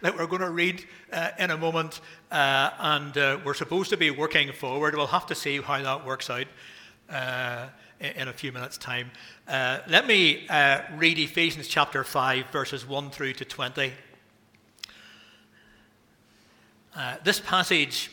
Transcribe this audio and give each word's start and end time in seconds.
that 0.00 0.16
we're 0.16 0.26
going 0.26 0.40
to 0.40 0.50
read 0.50 0.84
uh, 1.12 1.30
in 1.38 1.50
a 1.50 1.56
moment, 1.56 2.00
uh, 2.30 2.70
and 2.78 3.16
uh, 3.18 3.38
we're 3.44 3.54
supposed 3.54 3.90
to 3.90 3.96
be 3.96 4.10
working 4.10 4.52
forward. 4.52 4.94
We'll 4.94 5.06
have 5.06 5.26
to 5.26 5.34
see 5.34 5.60
how 5.60 5.82
that 5.82 6.06
works 6.06 6.30
out 6.30 6.46
uh, 7.10 7.66
in 8.00 8.28
a 8.28 8.32
few 8.32 8.50
minutes' 8.52 8.78
time. 8.78 9.10
Uh, 9.46 9.80
let 9.88 10.06
me 10.06 10.46
uh, 10.48 10.82
read 10.96 11.18
Ephesians 11.18 11.68
chapter 11.68 12.02
5, 12.02 12.46
verses 12.50 12.86
1 12.86 13.10
through 13.10 13.34
to 13.34 13.44
20. 13.44 13.92
this 17.22 17.40
passage 17.40 18.10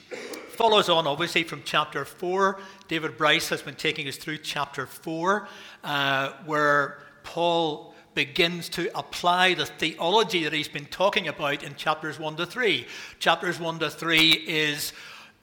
follows 0.50 0.90
on, 0.90 1.08
obviously, 1.08 1.44
from 1.44 1.62
chapter 1.64 2.04
4. 2.04 2.60
David 2.90 3.18
Bryce 3.18 3.48
has 3.50 3.62
been 3.62 3.76
taking 3.76 4.08
us 4.08 4.18
through 4.18 4.40
chapter 4.40 4.86
4, 4.86 5.48
where 6.46 7.00
Paul 7.24 7.94
begins 8.18 8.68
to 8.68 8.90
apply 8.98 9.54
the 9.54 9.68
theology 9.68 10.44
that 10.44 10.52
he's 10.52 10.68
been 10.68 10.88
talking 10.88 11.28
about 11.28 11.62
in 11.62 11.76
chapters 11.76 12.18
1 12.18 12.36
to 12.38 12.48
3. 12.48 12.88
Chapters 13.20 13.60
1 13.60 13.78
to 13.78 13.92
3 13.92 14.32
is 14.32 14.92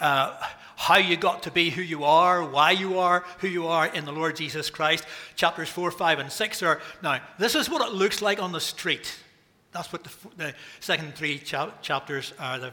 uh, 0.00 0.36
how 0.74 0.98
you 0.98 1.16
got 1.16 1.44
to 1.44 1.52
be 1.52 1.70
who 1.70 1.82
you 1.82 2.02
are, 2.02 2.44
why 2.44 2.72
you 2.72 2.98
are 2.98 3.24
who 3.38 3.46
you 3.46 3.68
are 3.68 3.86
in 3.86 4.04
the 4.04 4.10
Lord 4.10 4.34
Jesus 4.34 4.70
Christ. 4.70 5.06
Chapters 5.36 5.68
4, 5.68 5.92
5, 5.92 6.18
and 6.18 6.32
6 6.32 6.62
are 6.64 6.80
now, 7.00 7.20
this 7.38 7.54
is 7.54 7.70
what 7.70 7.80
it 7.86 7.94
looks 7.94 8.20
like 8.20 8.42
on 8.42 8.50
the 8.50 8.60
street. 8.60 9.20
That's 9.70 9.92
what 9.92 10.02
the, 10.02 10.10
the 10.36 10.54
second 10.80 11.14
three 11.14 11.38
cha- 11.38 11.74
chapters 11.80 12.32
are, 12.40 12.58
the, 12.58 12.72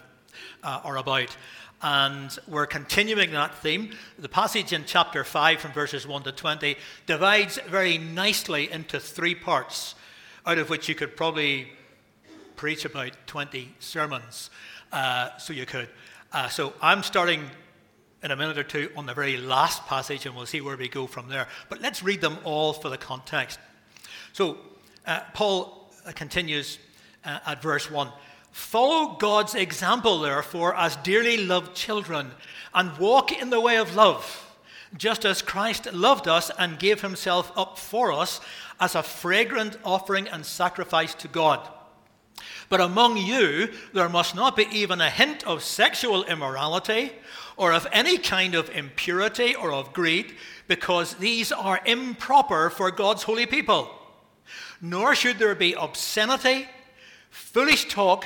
uh, 0.64 0.82
are 0.84 0.98
about. 0.98 1.38
And 1.84 2.38
we're 2.48 2.68
continuing 2.68 3.32
that 3.32 3.56
theme. 3.56 3.92
The 4.20 4.30
passage 4.30 4.72
in 4.72 4.84
chapter 4.86 5.24
5 5.24 5.60
from 5.60 5.72
verses 5.72 6.06
1 6.06 6.24
to 6.24 6.32
20 6.32 6.76
divides 7.08 7.60
very 7.68 7.98
nicely 7.98 8.72
into 8.72 9.00
three 9.00 9.34
parts, 9.34 9.96
out 10.46 10.60
of 10.60 10.70
which 10.70 10.88
you 10.88 10.94
could 10.94 11.18
probably 11.18 11.70
preach 12.56 12.86
about 12.86 13.14
20 13.26 13.74
sermons. 13.80 14.52
Uh, 14.92 15.36
so 15.38 15.54
you 15.54 15.66
could. 15.66 15.90
Uh, 16.32 16.50
so 16.50 16.74
I'm 16.84 17.02
starting 17.02 17.50
in 18.22 18.30
a 18.30 18.36
minute 18.36 18.60
or 18.60 18.64
two 18.64 18.92
on 18.96 19.08
the 19.08 19.16
very 19.16 19.38
last 19.38 19.84
passage, 19.88 20.28
and 20.28 20.36
we'll 20.36 20.46
see 20.46 20.62
where 20.62 20.78
we 20.78 20.88
go 20.88 21.08
from 21.08 21.30
there. 21.30 21.48
But 21.70 21.82
let's 21.82 22.04
read 22.04 22.22
them 22.22 22.38
all 22.44 22.74
for 22.74 22.90
the 22.90 22.98
context. 22.98 23.58
So 24.34 24.60
uh, 25.08 25.22
Paul 25.34 25.92
continues 26.14 26.78
uh, 27.26 27.40
at 27.48 27.62
verse 27.64 27.90
1. 27.90 28.12
Follow 28.52 29.16
God's 29.16 29.56
example, 29.56 30.20
therefore, 30.20 30.76
as 30.76 30.96
dearly 30.98 31.38
loved 31.38 31.76
children, 31.76 32.32
and 32.74 32.98
walk 32.98 33.32
in 33.32 33.50
the 33.50 33.62
way 33.62 33.78
of 33.78 33.96
love, 33.96 34.56
just 34.98 35.26
as 35.26 35.42
Christ 35.42 35.92
loved 35.94 36.28
us 36.28 36.52
and 36.60 36.80
gave 36.80 37.02
himself 37.02 37.52
up 37.58 37.78
for 37.78 38.12
us 38.12 38.42
as 38.80 38.96
a 38.96 39.04
fragrant 39.04 39.78
offering 39.84 40.28
and 40.28 40.46
sacrifice 40.46 41.14
to 41.16 41.28
God. 41.28 41.68
But 42.70 42.82
among 42.82 43.18
you, 43.18 43.70
there 43.94 44.10
must 44.10 44.36
not 44.36 44.56
be 44.56 44.66
even 44.72 45.02
a 45.02 45.10
hint 45.10 45.46
of 45.46 45.64
sexual 45.64 46.24
immorality, 46.24 47.12
or 47.58 47.74
of 47.74 47.88
any 47.92 48.18
kind 48.18 48.56
of 48.56 48.70
impurity 48.70 49.56
or 49.56 49.72
of 49.72 49.94
greed, 49.94 50.36
because 50.68 51.16
these 51.16 51.52
are 51.52 51.82
improper 51.86 52.70
for 52.70 52.90
God's 52.90 53.24
holy 53.24 53.46
people. 53.46 53.92
Nor 54.82 55.16
should 55.16 55.38
there 55.38 55.56
be 55.56 55.74
obscenity, 55.74 56.68
foolish 57.30 57.88
talk, 57.88 58.26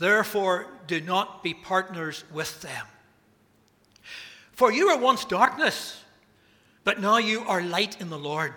Therefore, 0.00 0.66
do 0.86 0.98
not 0.98 1.44
be 1.44 1.52
partners 1.52 2.24
with 2.32 2.62
them. 2.62 2.86
For 4.52 4.72
you 4.72 4.86
were 4.86 4.96
once 4.96 5.26
darkness, 5.26 6.02
but 6.84 7.02
now 7.02 7.18
you 7.18 7.42
are 7.42 7.60
light 7.60 8.00
in 8.00 8.08
the 8.08 8.18
Lord. 8.18 8.54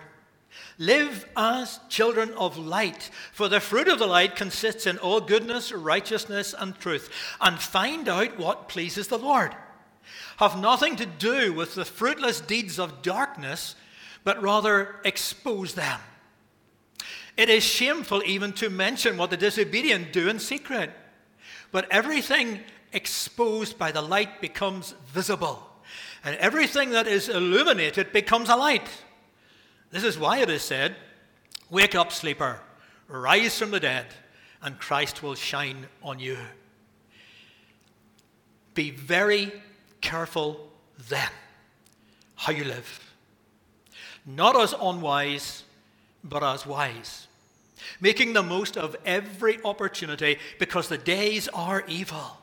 Live 0.78 1.28
as 1.36 1.80
children 1.90 2.32
of 2.32 2.56
light, 2.56 3.10
for 3.30 3.50
the 3.50 3.60
fruit 3.60 3.88
of 3.88 3.98
the 3.98 4.06
light 4.06 4.36
consists 4.36 4.86
in 4.86 4.96
all 4.96 5.20
goodness, 5.20 5.70
righteousness, 5.70 6.54
and 6.58 6.78
truth. 6.78 7.10
And 7.42 7.58
find 7.58 8.08
out 8.08 8.38
what 8.38 8.70
pleases 8.70 9.08
the 9.08 9.18
Lord. 9.18 9.54
Have 10.38 10.58
nothing 10.58 10.96
to 10.96 11.06
do 11.06 11.52
with 11.52 11.74
the 11.74 11.84
fruitless 11.84 12.40
deeds 12.40 12.78
of 12.78 13.02
darkness, 13.02 13.76
but 14.24 14.42
rather 14.42 14.96
expose 15.04 15.74
them. 15.74 16.00
It 17.36 17.50
is 17.50 17.62
shameful 17.62 18.22
even 18.24 18.54
to 18.54 18.70
mention 18.70 19.18
what 19.18 19.28
the 19.28 19.36
disobedient 19.36 20.10
do 20.10 20.30
in 20.30 20.38
secret. 20.38 20.90
But 21.74 21.90
everything 21.90 22.60
exposed 22.92 23.78
by 23.78 23.90
the 23.90 24.00
light 24.00 24.40
becomes 24.40 24.94
visible, 25.08 25.68
and 26.22 26.36
everything 26.36 26.90
that 26.90 27.08
is 27.08 27.28
illuminated 27.28 28.12
becomes 28.12 28.48
a 28.48 28.54
light. 28.54 28.86
This 29.90 30.04
is 30.04 30.16
why 30.16 30.38
it 30.38 30.48
is 30.48 30.62
said, 30.62 30.94
Wake 31.70 31.96
up, 31.96 32.12
sleeper, 32.12 32.60
rise 33.08 33.58
from 33.58 33.72
the 33.72 33.80
dead, 33.80 34.06
and 34.62 34.78
Christ 34.78 35.20
will 35.20 35.34
shine 35.34 35.88
on 36.00 36.20
you. 36.20 36.38
Be 38.74 38.92
very 38.92 39.52
careful 40.00 40.70
then 41.08 41.30
how 42.36 42.52
you 42.52 42.62
live, 42.62 43.12
not 44.24 44.54
as 44.54 44.76
unwise, 44.80 45.64
but 46.22 46.44
as 46.44 46.64
wise 46.64 47.26
making 48.00 48.32
the 48.32 48.42
most 48.42 48.76
of 48.76 48.96
every 49.04 49.62
opportunity 49.64 50.38
because 50.58 50.88
the 50.88 50.98
days 50.98 51.48
are 51.48 51.84
evil. 51.86 52.38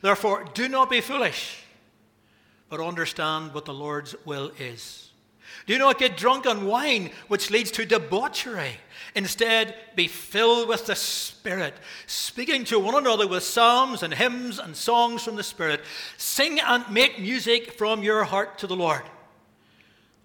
Therefore, 0.00 0.44
do 0.54 0.68
not 0.68 0.90
be 0.90 1.00
foolish, 1.00 1.62
but 2.68 2.80
understand 2.80 3.54
what 3.54 3.64
the 3.64 3.74
Lord's 3.74 4.14
will 4.24 4.52
is. 4.58 5.10
Do 5.66 5.78
not 5.78 5.98
get 5.98 6.16
drunk 6.16 6.46
on 6.46 6.66
wine, 6.66 7.10
which 7.28 7.50
leads 7.50 7.70
to 7.72 7.86
debauchery. 7.86 8.78
Instead, 9.14 9.74
be 9.94 10.08
filled 10.08 10.68
with 10.68 10.86
the 10.86 10.96
Spirit, 10.96 11.74
speaking 12.06 12.64
to 12.64 12.78
one 12.78 12.94
another 12.94 13.28
with 13.28 13.42
psalms 13.42 14.02
and 14.02 14.14
hymns 14.14 14.58
and 14.58 14.74
songs 14.74 15.22
from 15.22 15.36
the 15.36 15.42
Spirit. 15.42 15.82
Sing 16.16 16.58
and 16.60 16.88
make 16.90 17.20
music 17.20 17.72
from 17.72 18.02
your 18.02 18.24
heart 18.24 18.58
to 18.58 18.66
the 18.66 18.76
Lord, 18.76 19.02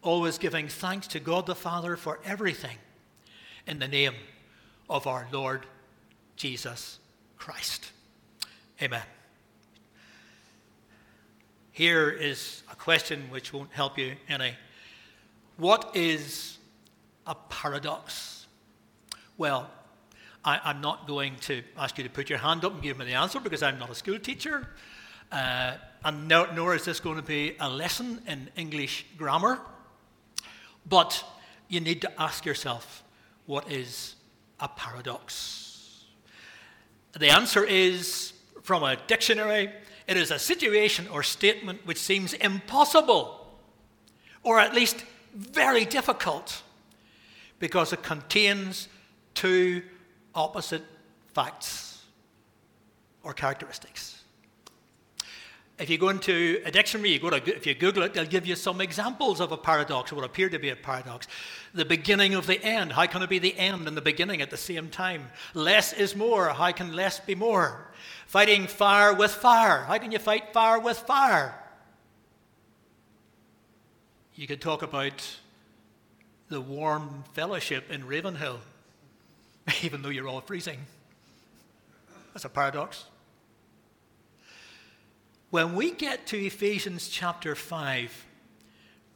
always 0.01 0.37
giving 0.37 0.67
thanks 0.67 1.07
to 1.07 1.19
God 1.19 1.45
the 1.45 1.55
Father 1.55 1.95
for 1.95 2.19
everything 2.25 2.77
in 3.67 3.79
the 3.79 3.87
name 3.87 4.13
of 4.89 5.07
our 5.07 5.27
Lord 5.31 5.65
Jesus 6.37 6.99
Christ. 7.37 7.91
Amen. 8.81 9.03
Here 11.71 12.09
is 12.09 12.63
a 12.71 12.75
question 12.75 13.23
which 13.29 13.53
won't 13.53 13.71
help 13.71 13.97
you 13.97 14.15
any. 14.29 14.53
What 15.57 15.95
is 15.95 16.57
a 17.25 17.35
paradox? 17.35 18.47
Well, 19.37 19.69
I, 20.45 20.71
am 20.71 20.81
not 20.81 21.07
going 21.07 21.35
to 21.41 21.61
ask 21.77 21.97
you 21.97 22.03
to 22.05 22.09
put 22.09 22.29
your 22.29 22.39
hand 22.39 22.63
up 22.63 22.73
and 22.73 22.81
give 22.81 22.97
me 22.97 23.05
the 23.05 23.13
answer 23.13 23.39
because 23.39 23.61
I'm 23.61 23.77
not 23.77 23.89
a 23.89 23.95
school 23.95 24.17
teacher. 24.17 24.69
Uh, 25.31 25.73
and 26.05 26.27
no, 26.27 26.47
nor 26.53 26.73
is 26.73 26.85
this 26.85 27.01
going 27.01 27.17
to 27.17 27.21
be 27.21 27.55
a 27.59 27.69
lesson 27.69 28.21
in 28.27 28.49
English 28.55 29.05
grammar. 29.17 29.59
But 30.87 31.23
you 31.67 31.81
need 31.81 32.01
to 32.01 32.21
ask 32.21 32.45
yourself 32.45 33.03
what 33.47 33.71
is 33.71 34.15
a 34.59 34.67
paradox? 34.67 36.05
The 37.17 37.29
answer 37.29 37.63
is 37.63 38.33
from 38.61 38.83
a 38.83 38.97
dictionary 39.07 39.71
it 40.07 40.15
is 40.15 40.31
a 40.31 40.39
situation 40.39 41.07
or 41.11 41.21
statement 41.21 41.85
which 41.85 41.97
seems 41.97 42.33
impossible, 42.33 43.45
or 44.41 44.57
at 44.57 44.73
least 44.73 45.03
very 45.35 45.83
difficult, 45.83 46.63
because 47.59 47.91
it 47.91 48.03
contains 48.03 48.87
two 49.33 49.83
opposite 50.33 50.83
facts 51.33 52.05
or 53.21 53.33
characteristics. 53.33 54.16
If 55.79 55.91
you 55.91 55.99
go 55.99 56.09
into 56.09 56.59
a 56.65 56.71
dictionary, 56.71 57.11
you 57.11 57.19
go 57.19 57.29
to, 57.29 57.55
if 57.55 57.67
you 57.67 57.75
Google 57.75 58.01
it, 58.03 58.13
they'll 58.15 58.25
give 58.25 58.47
you 58.47 58.55
some 58.55 58.81
examples 58.81 59.39
of 59.39 59.51
a 59.51 59.57
paradox, 59.57 60.11
or 60.11 60.15
what 60.15 60.25
appear 60.25 60.49
to 60.49 60.57
be 60.57 60.69
a 60.69 60.75
paradox. 60.75 61.27
The 61.75 61.85
beginning 61.85 62.33
of 62.33 62.47
the 62.47 62.63
end. 62.63 62.93
How 62.93 63.05
can 63.05 63.21
it 63.21 63.29
be 63.29 63.37
the 63.37 63.55
end 63.55 63.87
and 63.87 63.95
the 63.95 64.01
beginning 64.01 64.41
at 64.41 64.49
the 64.49 64.57
same 64.57 64.89
time? 64.89 65.27
Less 65.53 65.93
is 65.93 66.15
more. 66.15 66.49
How 66.49 66.71
can 66.71 66.95
less 66.95 67.19
be 67.19 67.35
more? 67.35 67.91
Fighting 68.25 68.65
fire 68.65 69.13
with 69.13 69.31
fire. 69.31 69.83
How 69.83 69.99
can 69.99 70.11
you 70.11 70.17
fight 70.17 70.51
fire 70.51 70.79
with 70.79 70.97
fire? 70.97 71.53
You 74.33 74.47
could 74.47 74.61
talk 74.61 74.81
about 74.81 75.37
the 76.49 76.59
warm 76.59 77.23
fellowship 77.33 77.91
in 77.91 78.07
Ravenhill, 78.07 78.59
even 79.83 80.01
though 80.01 80.09
you're 80.09 80.27
all 80.27 80.41
freezing. 80.41 80.79
That's 82.33 82.45
a 82.45 82.49
paradox. 82.49 83.05
When 85.49 85.75
we 85.75 85.91
get 85.91 86.27
to 86.27 86.37
Ephesians 86.37 87.07
chapter 87.07 87.55
5, 87.55 88.25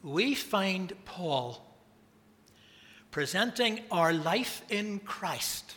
we 0.02 0.34
find 0.34 0.92
Paul 1.04 1.62
presenting 3.10 3.80
our 3.90 4.12
life 4.12 4.62
in 4.70 4.98
Christ 5.00 5.74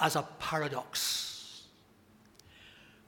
as 0.00 0.16
a 0.16 0.22
paradox. 0.40 1.62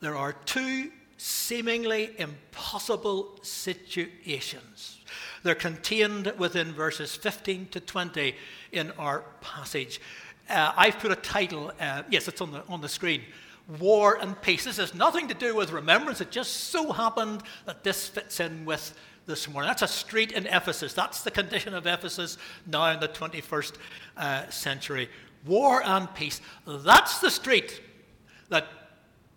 There 0.01 0.17
are 0.17 0.33
two 0.33 0.93
seemingly 1.17 2.11
impossible 2.19 3.39
situations. 3.43 5.01
They're 5.43 5.57
contained 5.57 6.33
within 6.39 6.73
verses 6.73 7.17
15 7.17 7.69
to 7.73 7.81
20 7.81 8.35
in 8.71 8.93
our 8.93 9.25
passage. 9.41 10.01
Uh, 10.49 10.73
I've 10.77 11.01
put 11.01 11.11
a 11.11 11.17
title, 11.17 11.73
uh, 11.81 12.05
yes, 12.09 12.29
it's 12.29 12.41
on 12.41 12.53
the, 12.53 12.63
on 12.69 12.81
the 12.81 12.89
screen 12.89 13.23
War 13.81 14.17
and 14.21 14.41
Peace. 14.41 14.65
This 14.65 14.77
has 14.77 14.95
nothing 14.95 15.29
to 15.29 15.35
do 15.35 15.55
with 15.55 15.73
remembrance. 15.73 16.21
It 16.21 16.31
just 16.31 16.71
so 16.71 16.93
happened 16.93 17.43
that 17.65 17.83
this 17.83 18.09
fits 18.09 18.41
in 18.41 18.65
with 18.65 18.97
this 19.27 19.49
morning. 19.49 19.69
That's 19.69 19.83
a 19.83 19.89
street 19.89 20.33
in 20.33 20.47
Ephesus. 20.47 20.93
That's 20.93 21.23
the 21.23 21.31
condition 21.31 21.75
of 21.75 21.87
Ephesus 21.87 22.39
now 22.67 22.93
in 22.93 23.01
the 23.01 23.09
21st 23.09 23.73
uh, 24.17 24.49
century. 24.51 25.09
War 25.45 25.83
and 25.85 26.13
peace. 26.15 26.41
That's 26.67 27.19
the 27.19 27.31
street 27.31 27.81
that 28.49 28.67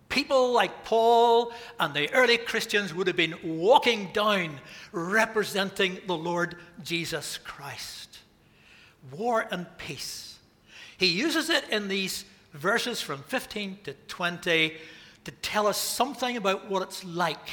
people 0.09 0.51
like 0.51 0.83
Paul 0.83 1.51
and 1.79 1.93
the 1.93 2.11
early 2.13 2.37
Christians 2.37 2.93
would 2.93 3.07
have 3.07 3.15
been 3.15 3.35
walking 3.43 4.09
down 4.13 4.59
representing 4.91 5.99
the 6.05 6.17
Lord 6.17 6.55
Jesus 6.83 7.39
Christ. 7.39 8.19
War 9.11 9.47
and 9.49 9.65
peace. 9.77 10.37
He 10.97 11.07
uses 11.07 11.49
it 11.49 11.67
in 11.69 11.87
these 11.87 12.25
verses 12.53 13.01
from 13.01 13.23
15 13.23 13.79
to 13.83 13.93
20 14.07 14.75
to 15.25 15.31
tell 15.41 15.67
us 15.67 15.77
something 15.77 16.37
about 16.37 16.69
what 16.69 16.81
it's 16.81 17.03
like 17.03 17.49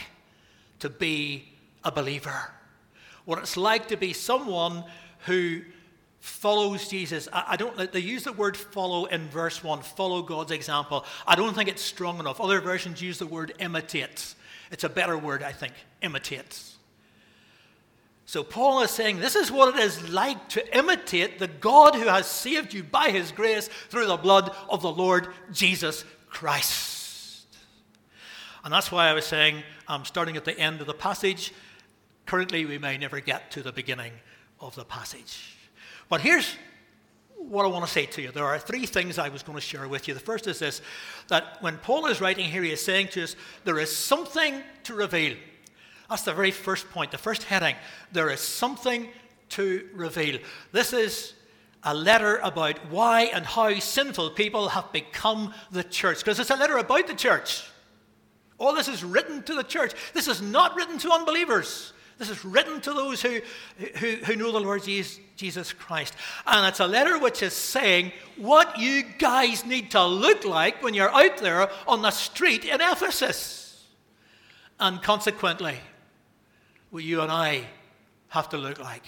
to 0.79 0.89
be 0.89 1.49
a 1.85 1.93
believer, 1.93 2.51
what 3.25 3.39
it's 3.39 3.57
like 3.57 3.89
to 3.89 3.97
be 3.97 4.13
someone 4.13 4.85
who 5.21 5.61
follows 6.21 6.89
Jesus. 6.89 7.29
I, 7.33 7.57
don't, 7.57 7.93
they 7.93 8.01
use 8.01 8.25
the 8.25 8.33
word 8.33 8.57
follow 8.57 9.05
in 9.07 9.29
verse 9.29 9.63
1, 9.63 9.83
follow 9.83 10.23
God's 10.23 10.51
example. 10.51 11.05
I 11.27 11.37
don't 11.37 11.55
think 11.55 11.69
it's 11.69 11.83
strong 11.83 12.19
enough. 12.19 12.41
Other 12.41 12.61
versions 12.61 13.01
use 13.01 13.19
the 13.19 13.27
word 13.27 13.53
imitates. 13.59 14.35
It's 14.73 14.85
a 14.85 14.89
better 14.89 15.17
word, 15.17 15.43
I 15.43 15.53
think, 15.53 15.75
imitates. 16.03 16.77
So 18.26 18.43
Paul 18.43 18.82
is 18.82 18.90
saying 18.90 19.20
this 19.20 19.37
is 19.37 19.52
what 19.52 19.76
it 19.76 19.81
is 19.81 20.11
like 20.11 20.49
to 20.50 20.76
imitate 20.76 21.38
the 21.38 21.46
God 21.46 21.94
who 21.94 22.08
has 22.08 22.26
saved 22.26 22.75
you 22.75 22.82
by 22.82 23.11
his 23.11 23.31
grace 23.31 23.69
through 23.69 24.06
the 24.06 24.17
blood 24.17 24.55
of 24.69 24.82
the 24.82 24.90
Lord 24.90 25.28
Jesus 25.52 26.05
Christ. 26.28 27.46
And 28.64 28.73
that's 28.73 28.90
why 28.90 29.08
I 29.08 29.12
was 29.12 29.25
saying 29.25 29.62
I'm 29.87 30.05
starting 30.05 30.37
at 30.37 30.44
the 30.44 30.58
end 30.58 30.81
of 30.81 30.88
the 30.88 30.93
passage. 30.93 31.52
Currently, 32.26 32.67
we 32.67 32.78
may 32.78 32.99
never 32.99 33.20
get 33.20 33.52
to 33.52 33.62
the 33.62 33.70
beginning 33.70 34.12
of 34.58 34.75
the 34.75 34.84
passage. 34.84 35.56
But 36.08 36.20
here's 36.20 36.56
what 37.37 37.64
I 37.64 37.69
want 37.69 37.84
to 37.84 37.90
say 37.90 38.06
to 38.06 38.23
you. 38.23 38.32
There 38.32 38.44
are 38.44 38.58
three 38.58 38.87
things 38.87 39.19
I 39.19 39.28
was 39.28 39.44
going 39.44 39.56
to 39.56 39.62
share 39.62 39.87
with 39.87 40.08
you. 40.08 40.14
The 40.14 40.20
first 40.20 40.49
is 40.49 40.58
this 40.58 40.82
that 41.28 41.58
when 41.61 41.78
Paul 41.78 42.06
is 42.06 42.20
writing 42.20 42.50
here, 42.50 42.64
he 42.64 42.73
is 42.73 42.84
saying 42.84 43.08
to 43.08 43.23
us, 43.23 43.37
there 43.62 43.78
is 43.78 43.94
something 43.94 44.62
to 44.82 44.94
reveal. 44.94 45.37
That's 46.08 46.23
the 46.23 46.35
very 46.35 46.50
first 46.50 46.91
point, 46.91 47.11
the 47.11 47.19
first 47.19 47.44
heading. 47.44 47.75
There 48.12 48.31
is 48.31 48.41
something 48.41 49.08
to 49.50 49.88
reveal. 49.94 50.38
This 50.73 50.93
is 50.93 51.35
a 51.82 51.94
letter 51.94 52.38
about 52.38 52.79
why 52.91 53.23
and 53.23 53.47
how 53.47 53.79
sinful 53.79 54.31
people 54.31 54.69
have 54.70 54.93
become 54.93 55.55
the 55.70 55.85
church, 55.85 56.19
because 56.19 56.41
it's 56.41 56.50
a 56.50 56.56
letter 56.56 56.79
about 56.79 57.06
the 57.06 57.14
church. 57.14 57.64
All 58.58 58.75
this 58.75 58.88
is 58.88 59.05
written 59.05 59.43
to 59.44 59.55
the 59.55 59.62
church. 59.62 59.93
This 60.14 60.29
is 60.29 60.41
not 60.41 60.75
written 60.76 60.99
to 60.99 61.12
unbelievers. 61.12 61.93
This 62.19 62.31
is 62.31 62.44
written 62.44 62.81
to 62.81 62.94
those 62.94 63.20
who, 63.20 63.41
who, 63.99 64.12
who 64.25 64.37
know 64.37 64.50
the 64.50 64.61
Lord 64.61 64.82
Jesus, 64.82 65.20
Jesus 65.37 65.75
Christ. 65.75 66.14
And 66.47 66.67
it's 66.67 66.81
a 66.81 66.87
letter 66.87 67.19
which 67.19 67.43
is 67.43 67.52
saying 67.52 68.12
what 68.37 68.79
you 68.79 69.02
guys 69.19 69.67
need 69.67 69.91
to 69.91 70.05
look 70.05 70.44
like 70.47 70.82
when 70.82 70.94
you're 70.94 71.14
out 71.14 71.37
there 71.38 71.69
on 71.87 72.00
the 72.00 72.11
street 72.11 72.64
in 72.64 72.81
Ephesus. 72.81 73.85
And 74.81 75.02
consequently, 75.02 75.76
what 76.91 77.05
you 77.05 77.21
and 77.21 77.31
I 77.31 77.67
have 78.29 78.49
to 78.50 78.59
look 78.59 78.79
like 78.79 79.03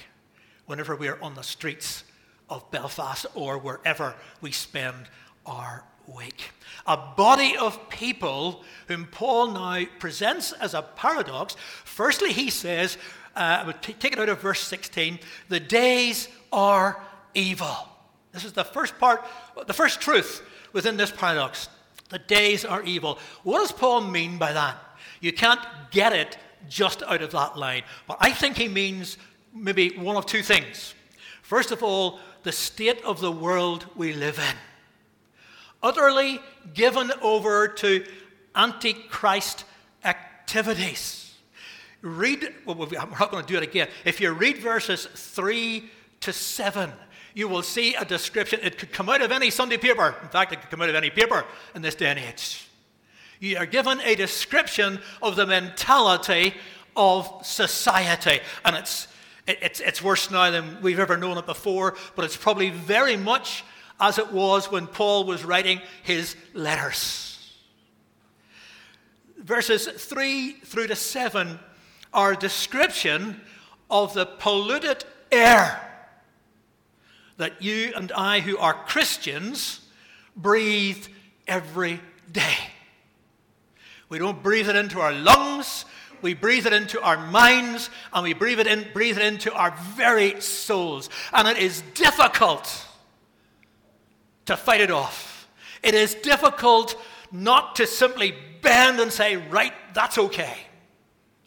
whenever 0.66 0.96
we 0.96 1.08
are 1.08 1.20
on 1.22 1.34
the 1.34 1.42
streets 1.42 2.04
of 2.50 2.70
Belfast 2.70 3.26
or 3.34 3.58
wherever 3.58 4.14
we 4.40 4.52
spend 4.52 5.08
our 5.46 5.84
week. 6.06 6.50
A 6.86 6.96
body 6.96 7.56
of 7.56 7.88
people 7.88 8.64
whom 8.86 9.06
Paul 9.06 9.48
now 9.48 9.84
presents 9.98 10.52
as 10.52 10.74
a 10.74 10.82
paradox. 10.82 11.56
Firstly, 11.84 12.32
he 12.32 12.50
says, 12.50 12.96
uh, 13.36 13.72
take 13.82 14.12
it 14.12 14.18
out 14.18 14.28
of 14.28 14.40
verse 14.40 14.60
16, 14.60 15.18
the 15.48 15.60
days 15.60 16.28
are 16.52 17.02
evil. 17.34 17.88
This 18.32 18.44
is 18.44 18.52
the 18.52 18.64
first 18.64 18.98
part, 18.98 19.24
the 19.66 19.72
first 19.72 20.00
truth 20.00 20.42
within 20.72 20.96
this 20.96 21.10
paradox. 21.10 21.68
The 22.10 22.18
days 22.18 22.64
are 22.64 22.82
evil. 22.82 23.18
What 23.42 23.60
does 23.60 23.72
Paul 23.72 24.02
mean 24.02 24.38
by 24.38 24.52
that? 24.52 24.76
You 25.20 25.32
can't 25.32 25.60
get 25.90 26.12
it 26.12 26.38
just 26.68 27.02
out 27.02 27.22
of 27.22 27.30
that 27.32 27.56
line. 27.56 27.82
But 28.06 28.18
I 28.20 28.30
think 28.30 28.56
he 28.56 28.68
means 28.68 29.18
maybe 29.54 29.90
one 29.96 30.16
of 30.16 30.26
two 30.26 30.42
things. 30.42 30.94
First 31.42 31.70
of 31.70 31.82
all, 31.82 32.20
the 32.42 32.52
state 32.52 33.02
of 33.04 33.20
the 33.20 33.32
world 33.32 33.86
we 33.96 34.12
live 34.12 34.38
in 34.38 34.56
utterly 35.82 36.40
given 36.74 37.12
over 37.22 37.68
to 37.68 38.04
antichrist 38.54 39.64
activities. 40.04 41.34
Read, 42.02 42.54
well, 42.64 42.88
I'm 42.98 43.10
not 43.10 43.30
going 43.30 43.44
to 43.44 43.52
do 43.52 43.56
it 43.56 43.62
again. 43.62 43.88
If 44.04 44.20
you 44.20 44.30
read 44.32 44.58
verses 44.58 45.06
3 45.06 45.88
to 46.20 46.32
7, 46.32 46.92
you 47.34 47.48
will 47.48 47.62
see 47.62 47.94
a 47.94 48.04
description. 48.04 48.60
It 48.62 48.78
could 48.78 48.92
come 48.92 49.08
out 49.08 49.22
of 49.22 49.32
any 49.32 49.50
Sunday 49.50 49.76
paper. 49.76 50.14
In 50.22 50.28
fact, 50.28 50.52
it 50.52 50.60
could 50.60 50.70
come 50.70 50.82
out 50.82 50.88
of 50.88 50.94
any 50.94 51.10
paper 51.10 51.44
in 51.74 51.82
this 51.82 51.94
day 51.94 52.06
and 52.06 52.18
age. 52.18 52.67
You 53.40 53.58
are 53.58 53.66
given 53.66 54.00
a 54.00 54.14
description 54.14 55.00
of 55.22 55.36
the 55.36 55.46
mentality 55.46 56.54
of 56.96 57.30
society. 57.42 58.40
And 58.64 58.76
it's, 58.76 59.08
it's, 59.46 59.80
it's 59.80 60.02
worse 60.02 60.30
now 60.30 60.50
than 60.50 60.82
we've 60.82 60.98
ever 60.98 61.16
known 61.16 61.38
it 61.38 61.46
before, 61.46 61.96
but 62.16 62.24
it's 62.24 62.36
probably 62.36 62.70
very 62.70 63.16
much 63.16 63.64
as 64.00 64.18
it 64.18 64.32
was 64.32 64.70
when 64.70 64.86
Paul 64.86 65.24
was 65.24 65.44
writing 65.44 65.80
his 66.02 66.36
letters. 66.54 67.34
Verses 69.38 69.86
3 69.86 70.52
through 70.64 70.88
to 70.88 70.96
7 70.96 71.58
are 72.12 72.32
a 72.32 72.36
description 72.36 73.40
of 73.90 74.14
the 74.14 74.26
polluted 74.26 75.04
air 75.30 75.84
that 77.36 77.62
you 77.62 77.92
and 77.94 78.10
I, 78.12 78.40
who 78.40 78.58
are 78.58 78.74
Christians, 78.74 79.80
breathe 80.36 81.06
every 81.46 82.00
day. 82.30 82.56
We 84.08 84.18
don't 84.18 84.42
breathe 84.42 84.68
it 84.68 84.76
into 84.76 85.00
our 85.00 85.12
lungs, 85.12 85.84
we 86.22 86.34
breathe 86.34 86.66
it 86.66 86.72
into 86.72 87.00
our 87.02 87.26
minds, 87.28 87.90
and 88.12 88.24
we 88.24 88.34
breathe 88.34 88.60
it, 88.60 88.66
in, 88.66 88.86
breathe 88.92 89.18
it 89.18 89.24
into 89.24 89.52
our 89.52 89.74
very 89.94 90.40
souls. 90.40 91.10
And 91.32 91.46
it 91.46 91.58
is 91.58 91.82
difficult 91.94 92.86
to 94.46 94.56
fight 94.56 94.80
it 94.80 94.90
off. 94.90 95.48
It 95.82 95.94
is 95.94 96.14
difficult 96.14 97.00
not 97.30 97.76
to 97.76 97.86
simply 97.86 98.34
bend 98.62 98.98
and 98.98 99.12
say, 99.12 99.36
right, 99.36 99.72
that's 99.94 100.18
okay. 100.18 100.56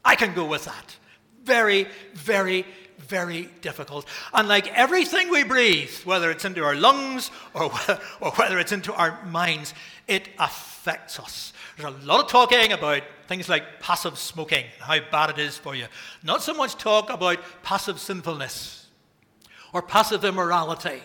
I 0.05 0.15
can 0.15 0.33
go 0.33 0.45
with 0.45 0.65
that. 0.65 0.97
Very, 1.43 1.87
very, 2.13 2.65
very 3.07 3.49
difficult. 3.61 4.05
Unlike 4.33 4.67
everything 4.73 5.29
we 5.29 5.43
breathe, 5.43 5.91
whether 6.03 6.31
it's 6.31 6.45
into 6.45 6.63
our 6.63 6.75
lungs 6.75 7.31
or 7.53 7.69
whether, 7.69 7.99
or 8.21 8.31
whether 8.31 8.59
it's 8.59 8.71
into 8.71 8.93
our 8.93 9.23
minds, 9.25 9.73
it 10.07 10.29
affects 10.39 11.19
us. 11.19 11.53
There's 11.77 11.93
a 11.93 12.05
lot 12.05 12.23
of 12.23 12.29
talking 12.29 12.71
about 12.71 13.03
things 13.27 13.47
like 13.49 13.79
passive 13.79 14.17
smoking, 14.17 14.65
how 14.79 14.99
bad 15.11 15.31
it 15.31 15.39
is 15.39 15.57
for 15.57 15.75
you. 15.75 15.85
Not 16.23 16.41
so 16.41 16.53
much 16.53 16.75
talk 16.75 17.09
about 17.09 17.39
passive 17.63 17.99
sinfulness 17.99 18.87
or 19.73 19.81
passive 19.81 20.25
immorality 20.25 21.01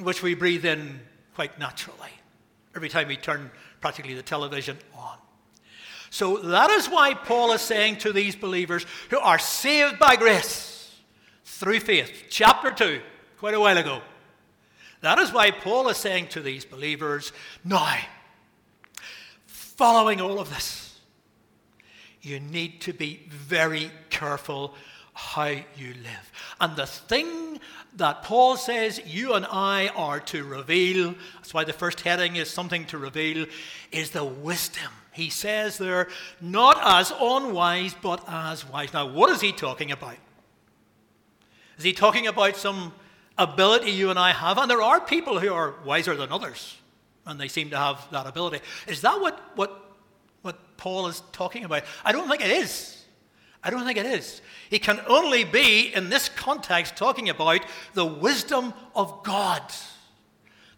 which 0.00 0.22
we 0.22 0.34
breathe 0.34 0.64
in 0.64 1.00
quite 1.34 1.58
naturally 1.58 2.10
every 2.76 2.88
time 2.88 3.08
we 3.08 3.16
turn 3.16 3.50
practically 3.80 4.14
the 4.14 4.22
television 4.22 4.76
on. 4.94 5.16
So 6.10 6.38
that 6.38 6.70
is 6.70 6.86
why 6.86 7.14
Paul 7.14 7.52
is 7.52 7.60
saying 7.60 7.98
to 7.98 8.12
these 8.12 8.34
believers 8.34 8.86
who 9.10 9.18
are 9.18 9.38
saved 9.38 9.98
by 9.98 10.16
grace 10.16 10.94
through 11.44 11.80
faith, 11.80 12.24
chapter 12.30 12.70
2, 12.70 13.00
quite 13.38 13.54
a 13.54 13.60
while 13.60 13.78
ago. 13.78 14.00
That 15.00 15.18
is 15.18 15.32
why 15.32 15.50
Paul 15.50 15.88
is 15.88 15.96
saying 15.96 16.28
to 16.28 16.40
these 16.40 16.64
believers, 16.64 17.32
now, 17.64 17.98
following 19.46 20.20
all 20.20 20.40
of 20.40 20.50
this, 20.50 20.98
you 22.20 22.40
need 22.40 22.80
to 22.82 22.92
be 22.92 23.26
very 23.28 23.90
careful 24.10 24.74
how 25.14 25.48
you 25.48 25.94
live. 26.02 26.32
And 26.60 26.76
the 26.76 26.86
thing 26.86 27.60
that 27.96 28.22
Paul 28.22 28.56
says 28.56 29.00
you 29.04 29.34
and 29.34 29.46
I 29.46 29.88
are 29.88 30.20
to 30.20 30.44
reveal, 30.44 31.14
that's 31.34 31.52
why 31.52 31.64
the 31.64 31.72
first 31.72 32.00
heading 32.02 32.36
is 32.36 32.48
something 32.50 32.84
to 32.86 32.98
reveal, 32.98 33.46
is 33.90 34.10
the 34.10 34.24
wisdom. 34.24 34.92
He 35.18 35.30
says 35.30 35.78
there, 35.78 36.06
not 36.40 36.78
as 36.80 37.12
unwise, 37.20 37.94
but 38.00 38.22
as 38.28 38.64
wise. 38.64 38.92
Now, 38.92 39.08
what 39.08 39.30
is 39.30 39.40
he 39.40 39.50
talking 39.50 39.90
about? 39.90 40.14
Is 41.76 41.82
he 41.82 41.92
talking 41.92 42.28
about 42.28 42.56
some 42.56 42.92
ability 43.36 43.90
you 43.90 44.10
and 44.10 44.18
I 44.18 44.32
have? 44.32 44.58
And 44.58 44.70
there 44.70 44.80
are 44.80 45.00
people 45.00 45.40
who 45.40 45.52
are 45.52 45.74
wiser 45.84 46.14
than 46.14 46.30
others, 46.30 46.78
and 47.26 47.40
they 47.40 47.48
seem 47.48 47.70
to 47.70 47.76
have 47.76 48.06
that 48.12 48.28
ability. 48.28 48.60
Is 48.86 49.00
that 49.00 49.20
what, 49.20 49.40
what, 49.56 49.96
what 50.42 50.76
Paul 50.76 51.08
is 51.08 51.20
talking 51.32 51.64
about? 51.64 51.82
I 52.04 52.12
don't 52.12 52.28
think 52.28 52.40
it 52.40 52.52
is. 52.52 53.04
I 53.64 53.70
don't 53.70 53.84
think 53.84 53.98
it 53.98 54.06
is. 54.06 54.40
He 54.70 54.78
can 54.78 55.00
only 55.08 55.42
be, 55.42 55.92
in 55.92 56.10
this 56.10 56.28
context, 56.28 56.96
talking 56.96 57.28
about 57.28 57.62
the 57.94 58.06
wisdom 58.06 58.72
of 58.94 59.24
God. 59.24 59.62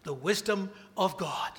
The 0.01 0.13
wisdom 0.13 0.71
of 0.97 1.15
God. 1.17 1.51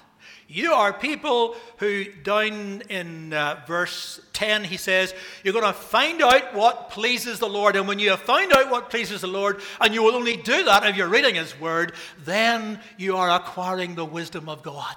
You 0.52 0.74
are 0.74 0.92
people 0.92 1.56
who, 1.78 2.04
down 2.04 2.82
in 2.90 3.32
uh, 3.32 3.64
verse 3.66 4.20
10, 4.34 4.64
he 4.64 4.76
says, 4.76 5.14
You're 5.42 5.54
going 5.54 5.64
to 5.64 5.72
find 5.72 6.20
out 6.20 6.54
what 6.54 6.90
pleases 6.90 7.38
the 7.38 7.48
Lord. 7.48 7.74
And 7.74 7.88
when 7.88 7.98
you 7.98 8.10
have 8.10 8.20
found 8.20 8.52
out 8.52 8.70
what 8.70 8.90
pleases 8.90 9.22
the 9.22 9.28
Lord, 9.28 9.62
and 9.80 9.94
you 9.94 10.02
will 10.02 10.14
only 10.14 10.36
do 10.36 10.64
that 10.64 10.84
if 10.84 10.94
you're 10.94 11.08
reading 11.08 11.36
His 11.36 11.58
Word, 11.58 11.94
then 12.26 12.80
you 12.98 13.16
are 13.16 13.30
acquiring 13.30 13.94
the 13.94 14.04
wisdom 14.04 14.50
of 14.50 14.62
God. 14.62 14.96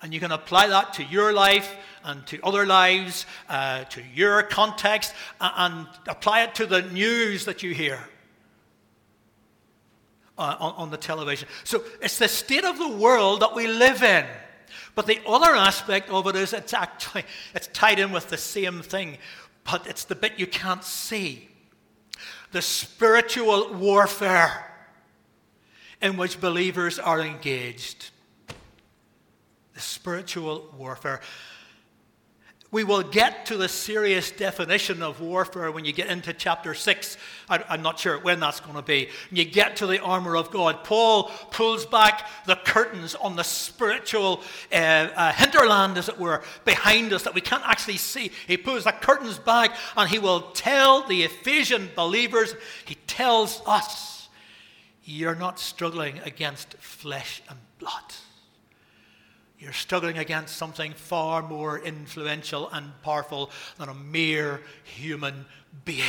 And 0.00 0.14
you 0.14 0.20
can 0.20 0.30
apply 0.30 0.68
that 0.68 0.92
to 0.94 1.02
your 1.02 1.32
life 1.32 1.74
and 2.04 2.24
to 2.28 2.40
other 2.44 2.64
lives, 2.64 3.26
uh, 3.48 3.84
to 3.84 4.02
your 4.14 4.44
context, 4.44 5.14
and 5.40 5.88
apply 6.06 6.42
it 6.42 6.54
to 6.56 6.66
the 6.66 6.82
news 6.82 7.46
that 7.46 7.64
you 7.64 7.74
hear. 7.74 7.98
Uh, 10.38 10.54
on, 10.60 10.74
on 10.74 10.90
the 10.90 10.98
television. 10.98 11.48
So 11.64 11.82
it's 12.02 12.18
the 12.18 12.28
state 12.28 12.66
of 12.66 12.78
the 12.78 12.90
world 12.90 13.40
that 13.40 13.54
we 13.54 13.66
live 13.66 14.02
in. 14.02 14.26
But 14.94 15.06
the 15.06 15.18
other 15.26 15.56
aspect 15.56 16.10
of 16.10 16.26
it 16.26 16.36
is 16.36 16.52
it's 16.52 16.74
actually 16.74 17.24
it's 17.54 17.68
tied 17.68 17.98
in 17.98 18.12
with 18.12 18.28
the 18.28 18.36
same 18.36 18.82
thing, 18.82 19.16
but 19.64 19.86
it's 19.86 20.04
the 20.04 20.14
bit 20.14 20.34
you 20.36 20.46
can't 20.46 20.84
see. 20.84 21.48
The 22.52 22.60
spiritual 22.60 23.72
warfare 23.72 24.74
in 26.02 26.18
which 26.18 26.38
believers 26.38 26.98
are 26.98 27.22
engaged. 27.22 28.10
The 29.72 29.80
spiritual 29.80 30.66
warfare 30.76 31.22
we 32.72 32.82
will 32.82 33.02
get 33.02 33.46
to 33.46 33.56
the 33.56 33.68
serious 33.68 34.30
definition 34.30 35.02
of 35.02 35.20
warfare 35.20 35.70
when 35.70 35.84
you 35.84 35.92
get 35.92 36.08
into 36.08 36.32
chapter 36.32 36.74
6. 36.74 37.16
I, 37.48 37.62
am 37.74 37.82
not 37.82 37.98
sure 37.98 38.18
when 38.18 38.40
that's 38.40 38.58
going 38.58 38.74
to 38.74 38.82
be. 38.82 39.08
When 39.30 39.38
you 39.38 39.44
get 39.44 39.76
to 39.76 39.86
the 39.86 40.00
armor 40.00 40.36
of 40.36 40.50
God, 40.50 40.82
Paul 40.82 41.30
pulls 41.50 41.86
back 41.86 42.28
the 42.44 42.56
curtains 42.56 43.14
on 43.14 43.36
the 43.36 43.44
spiritual 43.44 44.42
uh, 44.72 44.74
uh, 44.74 45.32
hinterland, 45.32 45.96
as 45.96 46.08
it 46.08 46.18
were, 46.18 46.42
behind 46.64 47.12
us 47.12 47.22
that 47.22 47.34
we 47.34 47.40
can't 47.40 47.64
actually 47.64 47.98
see. 47.98 48.32
He 48.48 48.56
pulls 48.56 48.84
the 48.84 48.92
curtains 48.92 49.38
back 49.38 49.76
and 49.96 50.10
he 50.10 50.18
will 50.18 50.50
tell 50.50 51.06
the 51.06 51.22
Ephesian 51.22 51.90
believers, 51.94 52.54
he 52.84 52.96
tells 53.06 53.62
us, 53.64 54.28
you're 55.04 55.36
not 55.36 55.60
struggling 55.60 56.18
against 56.24 56.74
flesh 56.78 57.40
and 57.48 57.58
blood. 57.78 58.02
Struggling 59.76 60.16
against 60.16 60.56
something 60.56 60.92
far 60.94 61.42
more 61.42 61.78
influential 61.78 62.70
and 62.70 62.90
powerful 63.02 63.50
than 63.78 63.90
a 63.90 63.94
mere 63.94 64.62
human 64.84 65.44
being. 65.84 66.02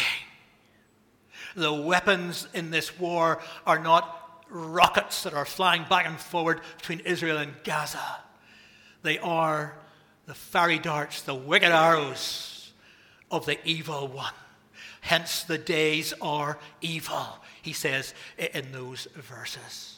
The 1.56 1.74
weapons 1.74 2.48
in 2.54 2.72
this 2.72 2.98
war 2.98 3.42
are 3.66 3.80
not 3.80 4.46
rockets 4.50 5.24
that 5.24 5.34
are 5.34 5.46
flying 5.46 5.84
back 5.90 6.06
and 6.08 6.18
forward 6.18 6.62
between 6.78 7.02
Israel 7.02 7.38
and 7.38 7.54
Gaza. 7.66 8.20
They 9.04 9.20
are 9.20 9.78
the 10.28 10.34
fiery 10.34 10.80
darts, 10.80 11.22
the 11.22 11.36
wicked 11.36 11.72
arrows 11.72 12.72
of 13.30 13.46
the 13.46 13.58
evil 13.68 14.08
one. 14.08 14.34
Hence, 15.02 15.44
the 15.44 15.58
days 15.58 16.14
are 16.22 16.58
evil, 16.82 17.40
he 17.62 17.74
says 17.74 18.14
in 18.38 18.72
those 18.72 19.08
verses. 19.16 19.97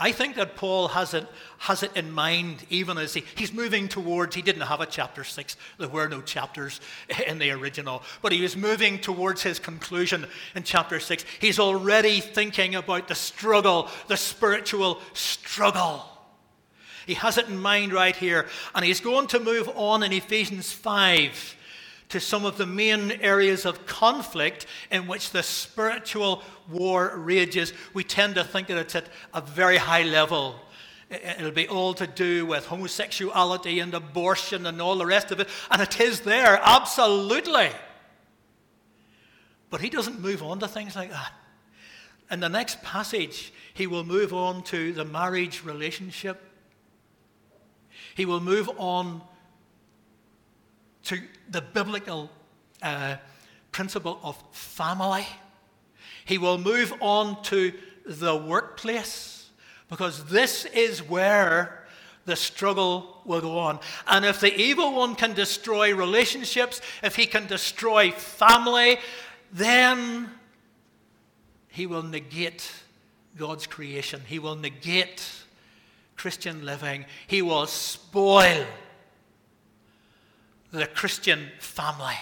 I 0.00 0.12
think 0.12 0.36
that 0.36 0.54
Paul 0.54 0.88
has 0.88 1.12
it, 1.12 1.26
has 1.58 1.82
it 1.82 1.90
in 1.96 2.12
mind 2.12 2.64
even 2.70 2.98
as 2.98 3.14
he, 3.14 3.24
he's 3.34 3.52
moving 3.52 3.88
towards, 3.88 4.36
he 4.36 4.42
didn't 4.42 4.62
have 4.62 4.80
a 4.80 4.86
chapter 4.86 5.24
6, 5.24 5.56
there 5.78 5.88
were 5.88 6.08
no 6.08 6.20
chapters 6.20 6.80
in 7.26 7.38
the 7.38 7.50
original, 7.50 8.02
but 8.22 8.30
he 8.30 8.40
was 8.40 8.56
moving 8.56 9.00
towards 9.00 9.42
his 9.42 9.58
conclusion 9.58 10.26
in 10.54 10.62
chapter 10.62 11.00
6. 11.00 11.24
He's 11.40 11.58
already 11.58 12.20
thinking 12.20 12.76
about 12.76 13.08
the 13.08 13.16
struggle, 13.16 13.88
the 14.06 14.16
spiritual 14.16 15.00
struggle. 15.14 16.04
He 17.06 17.14
has 17.14 17.36
it 17.36 17.48
in 17.48 17.58
mind 17.58 17.92
right 17.92 18.14
here, 18.14 18.46
and 18.74 18.84
he's 18.84 19.00
going 19.00 19.26
to 19.28 19.40
move 19.40 19.68
on 19.74 20.02
in 20.04 20.12
Ephesians 20.12 20.70
5 20.70 21.56
to 22.08 22.20
some 22.20 22.44
of 22.44 22.56
the 22.56 22.66
main 22.66 23.12
areas 23.20 23.66
of 23.66 23.86
conflict 23.86 24.66
in 24.90 25.06
which 25.06 25.30
the 25.30 25.42
spiritual 25.42 26.42
war 26.70 27.12
rages, 27.16 27.72
we 27.92 28.02
tend 28.04 28.36
to 28.36 28.44
think 28.44 28.68
that 28.68 28.78
it's 28.78 28.94
at 28.94 29.08
a 29.34 29.40
very 29.40 29.76
high 29.76 30.04
level. 30.04 30.56
It'll 31.10 31.50
be 31.50 31.68
all 31.68 31.94
to 31.94 32.06
do 32.06 32.44
with 32.46 32.66
homosexuality 32.66 33.80
and 33.80 33.94
abortion 33.94 34.66
and 34.66 34.80
all 34.80 34.96
the 34.96 35.06
rest 35.06 35.30
of 35.30 35.40
it. 35.40 35.48
And 35.70 35.80
it 35.80 36.00
is 36.00 36.20
there, 36.20 36.60
absolutely. 36.62 37.70
But 39.70 39.80
he 39.80 39.90
doesn't 39.90 40.20
move 40.20 40.42
on 40.42 40.60
to 40.60 40.68
things 40.68 40.96
like 40.96 41.10
that. 41.10 41.32
In 42.30 42.40
the 42.40 42.48
next 42.48 42.82
passage, 42.82 43.52
he 43.72 43.86
will 43.86 44.04
move 44.04 44.34
on 44.34 44.62
to 44.64 44.92
the 44.92 45.04
marriage 45.04 45.64
relationship. 45.64 46.42
He 48.14 48.26
will 48.26 48.40
move 48.40 48.68
on 48.76 49.22
to 51.08 51.18
the 51.48 51.62
biblical 51.62 52.30
uh, 52.82 53.16
principle 53.72 54.20
of 54.22 54.36
family. 54.52 55.26
He 56.26 56.36
will 56.36 56.58
move 56.58 56.92
on 57.00 57.42
to 57.44 57.72
the 58.04 58.36
workplace 58.36 59.48
because 59.88 60.26
this 60.26 60.66
is 60.66 61.02
where 61.02 61.86
the 62.26 62.36
struggle 62.36 63.22
will 63.24 63.40
go 63.40 63.58
on. 63.58 63.80
And 64.06 64.26
if 64.26 64.40
the 64.40 64.54
evil 64.54 64.94
one 64.94 65.14
can 65.14 65.32
destroy 65.32 65.94
relationships, 65.94 66.82
if 67.02 67.16
he 67.16 67.24
can 67.24 67.46
destroy 67.46 68.10
family, 68.10 68.98
then 69.50 70.28
he 71.68 71.86
will 71.86 72.02
negate 72.02 72.70
God's 73.38 73.66
creation. 73.66 74.20
He 74.26 74.38
will 74.38 74.56
negate 74.56 75.26
Christian 76.16 76.66
living. 76.66 77.06
He 77.26 77.40
will 77.40 77.66
spoil 77.66 78.66
the 80.70 80.86
Christian 80.86 81.48
family 81.60 82.18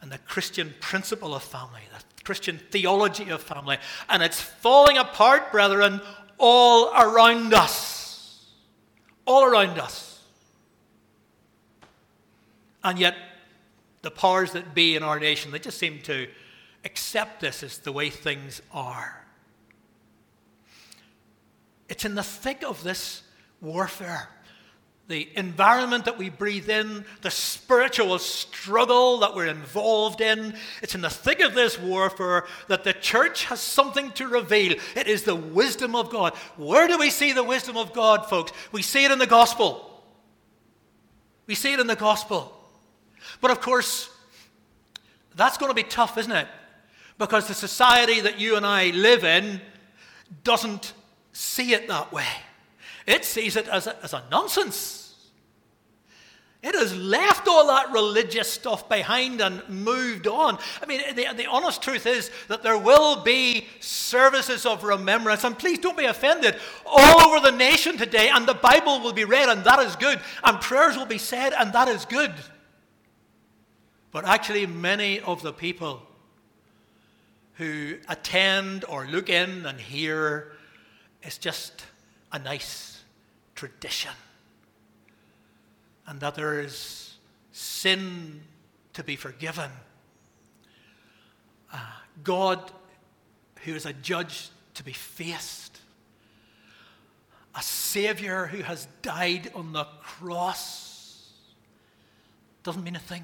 and 0.00 0.10
the 0.10 0.18
Christian 0.18 0.74
principle 0.80 1.34
of 1.34 1.42
family, 1.42 1.80
the 1.96 2.24
Christian 2.24 2.58
theology 2.70 3.30
of 3.30 3.42
family. 3.42 3.78
And 4.08 4.22
it's 4.22 4.40
falling 4.40 4.98
apart, 4.98 5.52
brethren, 5.52 6.00
all 6.38 6.90
around 6.94 7.52
us. 7.52 8.46
All 9.26 9.44
around 9.44 9.78
us. 9.78 10.22
And 12.82 12.98
yet, 12.98 13.14
the 14.02 14.10
powers 14.10 14.52
that 14.52 14.74
be 14.74 14.96
in 14.96 15.02
our 15.02 15.20
nation, 15.20 15.50
they 15.50 15.58
just 15.58 15.78
seem 15.78 16.00
to 16.02 16.26
accept 16.84 17.40
this 17.40 17.62
as 17.62 17.78
the 17.78 17.92
way 17.92 18.08
things 18.08 18.62
are. 18.72 19.26
It's 21.88 22.04
in 22.04 22.14
the 22.14 22.22
thick 22.22 22.62
of 22.62 22.82
this 22.82 23.22
warfare 23.60 24.30
the 25.10 25.28
environment 25.34 26.04
that 26.04 26.16
we 26.16 26.30
breathe 26.30 26.70
in, 26.70 27.04
the 27.22 27.32
spiritual 27.32 28.16
struggle 28.20 29.18
that 29.18 29.34
we're 29.34 29.48
involved 29.48 30.20
in. 30.20 30.54
It's 30.82 30.94
in 30.94 31.00
the 31.00 31.10
thick 31.10 31.40
of 31.40 31.52
this 31.52 31.76
warfare 31.76 32.46
that 32.68 32.84
the 32.84 32.92
church 32.92 33.46
has 33.46 33.58
something 33.58 34.12
to 34.12 34.28
reveal. 34.28 34.76
It 34.94 35.08
is 35.08 35.24
the 35.24 35.34
wisdom 35.34 35.96
of 35.96 36.10
God. 36.10 36.34
Where 36.56 36.86
do 36.86 36.96
we 36.96 37.10
see 37.10 37.32
the 37.32 37.42
wisdom 37.42 37.76
of 37.76 37.92
God, 37.92 38.30
folks? 38.30 38.52
We 38.70 38.82
see 38.82 39.04
it 39.04 39.10
in 39.10 39.18
the 39.18 39.26
gospel. 39.26 40.00
We 41.48 41.56
see 41.56 41.72
it 41.72 41.80
in 41.80 41.88
the 41.88 41.96
gospel. 41.96 42.56
But 43.40 43.50
of 43.50 43.60
course, 43.60 44.10
that's 45.34 45.58
going 45.58 45.70
to 45.70 45.74
be 45.74 45.82
tough, 45.82 46.18
isn't 46.18 46.30
it? 46.30 46.46
Because 47.18 47.48
the 47.48 47.54
society 47.54 48.20
that 48.20 48.38
you 48.38 48.56
and 48.56 48.64
I 48.64 48.90
live 48.90 49.24
in 49.24 49.60
doesn't 50.44 50.92
see 51.32 51.74
it 51.74 51.88
that 51.88 52.12
way. 52.12 52.28
It 53.08 53.24
sees 53.24 53.56
it 53.56 53.66
as 53.66 53.88
a, 53.88 54.04
as 54.04 54.12
a 54.12 54.22
nonsense. 54.30 54.98
It 56.62 56.74
has 56.74 56.94
left 56.94 57.48
all 57.48 57.68
that 57.68 57.90
religious 57.90 58.50
stuff 58.52 58.86
behind 58.86 59.40
and 59.40 59.66
moved 59.68 60.26
on. 60.26 60.58
I 60.82 60.86
mean, 60.86 61.00
the, 61.14 61.28
the, 61.34 61.46
honest 61.46 61.82
truth 61.82 62.04
is 62.04 62.30
that 62.48 62.62
there 62.62 62.76
will 62.76 63.22
be 63.22 63.66
services 63.80 64.66
of 64.66 64.84
remembrance, 64.84 65.42
and 65.44 65.58
please 65.58 65.78
don't 65.78 65.96
be 65.96 66.04
offended, 66.04 66.56
all 66.84 67.22
over 67.22 67.40
the 67.40 67.56
nation 67.56 67.96
today, 67.96 68.28
and 68.28 68.46
the 68.46 68.54
Bible 68.54 69.00
will 69.00 69.14
be 69.14 69.24
read, 69.24 69.48
and 69.48 69.64
that 69.64 69.78
is 69.78 69.96
good, 69.96 70.20
and 70.44 70.60
prayers 70.60 70.98
will 70.98 71.06
be 71.06 71.16
said, 71.16 71.54
and 71.54 71.72
that 71.72 71.88
is 71.88 72.04
good. 72.04 72.34
But 74.10 74.26
actually, 74.26 74.66
many 74.66 75.20
of 75.20 75.40
the 75.40 75.54
people 75.54 76.02
who 77.54 77.96
attend 78.06 78.84
or 78.84 79.06
look 79.06 79.30
in 79.30 79.64
and 79.64 79.80
hear 79.80 80.52
is 81.22 81.38
just 81.38 81.86
a 82.32 82.38
nice 82.38 83.02
tradition. 83.54 84.12
And 86.10 86.18
that 86.20 86.34
there 86.34 86.58
is 86.58 87.14
sin 87.52 88.40
to 88.94 89.04
be 89.04 89.14
forgiven. 89.14 89.70
Uh, 91.72 91.78
God, 92.24 92.72
who 93.64 93.76
is 93.76 93.86
a 93.86 93.92
judge 93.92 94.48
to 94.74 94.82
be 94.82 94.92
faced. 94.92 95.78
A 97.54 97.62
Savior 97.62 98.46
who 98.46 98.64
has 98.64 98.88
died 99.02 99.52
on 99.54 99.72
the 99.72 99.84
cross. 100.02 101.30
Doesn't 102.64 102.82
mean 102.82 102.96
a 102.96 102.98
thing. 102.98 103.22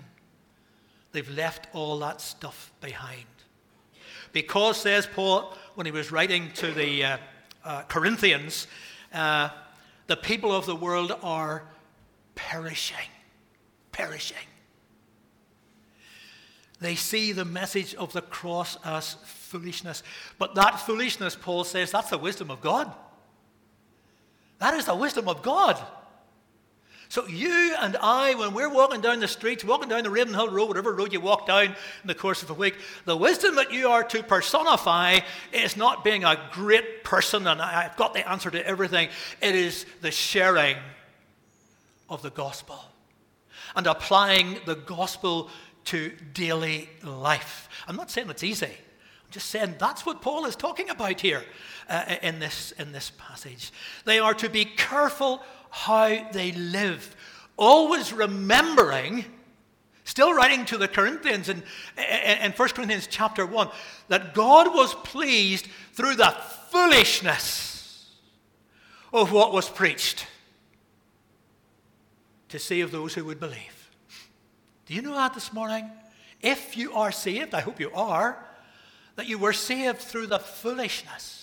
They've 1.10 1.28
left 1.28 1.66
all 1.72 1.98
that 1.98 2.20
stuff 2.20 2.70
behind. 2.80 3.26
Because, 4.30 4.80
says 4.80 5.08
Paul, 5.12 5.56
when 5.74 5.86
he 5.86 5.92
was 5.92 6.12
writing 6.12 6.52
to 6.54 6.70
the 6.70 7.04
uh, 7.04 7.16
uh, 7.64 7.82
Corinthians, 7.88 8.68
uh, 9.12 9.48
the 10.06 10.16
people 10.16 10.52
of 10.52 10.66
the 10.66 10.76
world 10.76 11.18
are 11.24 11.64
perishing. 12.36 13.08
Perishing. 13.90 14.36
They 16.78 16.94
see 16.94 17.32
the 17.32 17.44
message 17.44 17.94
of 17.94 18.12
the 18.12 18.22
cross 18.22 18.76
as 18.84 19.14
foolishness. 19.24 20.02
But 20.38 20.54
that 20.54 20.78
foolishness, 20.78 21.34
Paul 21.34 21.64
says, 21.64 21.90
that's 21.90 22.10
the 22.10 22.18
wisdom 22.18 22.50
of 22.50 22.60
God. 22.60 22.92
That 24.58 24.74
is 24.74 24.84
the 24.84 24.94
wisdom 24.94 25.28
of 25.28 25.42
God. 25.42 25.82
So 27.08 27.26
you 27.28 27.74
and 27.78 27.96
I, 28.00 28.34
when 28.34 28.52
we're 28.52 28.72
walking 28.72 29.00
down 29.00 29.20
the 29.20 29.28
streets, 29.28 29.64
walking 29.64 29.88
down 29.88 30.02
the 30.02 30.10
Ravenhill 30.10 30.50
Road, 30.50 30.68
whatever 30.68 30.92
road 30.92 31.12
you 31.12 31.20
walk 31.20 31.46
down 31.46 31.66
in 31.66 31.74
the 32.06 32.14
course 32.14 32.42
of 32.42 32.50
a 32.50 32.54
week, 32.54 32.74
the 33.04 33.16
wisdom 33.16 33.54
that 33.56 33.72
you 33.72 33.88
are 33.88 34.02
to 34.04 34.22
personify 34.22 35.20
is 35.52 35.76
not 35.76 36.02
being 36.02 36.24
a 36.24 36.48
great 36.52 37.04
person 37.04 37.46
and 37.46 37.62
I've 37.62 37.96
got 37.96 38.12
the 38.12 38.28
answer 38.28 38.50
to 38.50 38.66
everything. 38.66 39.08
It 39.40 39.54
is 39.54 39.86
the 40.00 40.10
sharing 40.10 40.76
of 42.08 42.22
the 42.22 42.30
gospel 42.30 42.78
and 43.74 43.86
applying 43.86 44.58
the 44.66 44.76
gospel 44.76 45.50
to 45.86 46.12
daily 46.32 46.88
life. 47.02 47.68
I'm 47.86 47.96
not 47.96 48.10
saying 48.10 48.30
it's 48.30 48.44
easy. 48.44 48.66
I'm 48.66 49.30
just 49.30 49.48
saying 49.48 49.76
that's 49.78 50.04
what 50.04 50.20
Paul 50.22 50.46
is 50.46 50.56
talking 50.56 50.90
about 50.90 51.20
here 51.20 51.42
uh, 51.88 52.16
in, 52.22 52.38
this, 52.38 52.72
in 52.72 52.92
this 52.92 53.12
passage. 53.16 53.72
They 54.04 54.18
are 54.18 54.34
to 54.34 54.48
be 54.48 54.64
careful 54.64 55.42
how 55.70 56.28
they 56.32 56.52
live, 56.52 57.14
always 57.56 58.12
remembering, 58.12 59.24
still 60.04 60.32
writing 60.32 60.64
to 60.66 60.78
the 60.78 60.88
Corinthians 60.88 61.48
in, 61.48 61.62
in 61.98 62.52
1 62.52 62.68
Corinthians 62.70 63.08
chapter 63.08 63.44
1, 63.44 63.68
that 64.08 64.34
God 64.34 64.74
was 64.74 64.94
pleased 64.94 65.66
through 65.92 66.16
the 66.16 66.34
foolishness 66.70 68.10
of 69.12 69.32
what 69.32 69.52
was 69.52 69.68
preached 69.68 70.26
to 72.56 72.64
save 72.64 72.90
those 72.90 73.12
who 73.12 73.24
would 73.24 73.38
believe. 73.38 73.90
Do 74.86 74.94
you 74.94 75.02
know 75.02 75.14
that 75.14 75.34
this 75.34 75.52
morning? 75.52 75.90
If 76.40 76.76
you 76.76 76.94
are 76.94 77.12
saved, 77.12 77.54
I 77.54 77.60
hope 77.60 77.78
you 77.78 77.90
are, 77.92 78.42
that 79.16 79.26
you 79.26 79.36
were 79.36 79.52
saved 79.52 79.98
through 79.98 80.28
the 80.28 80.38
foolishness 80.38 81.36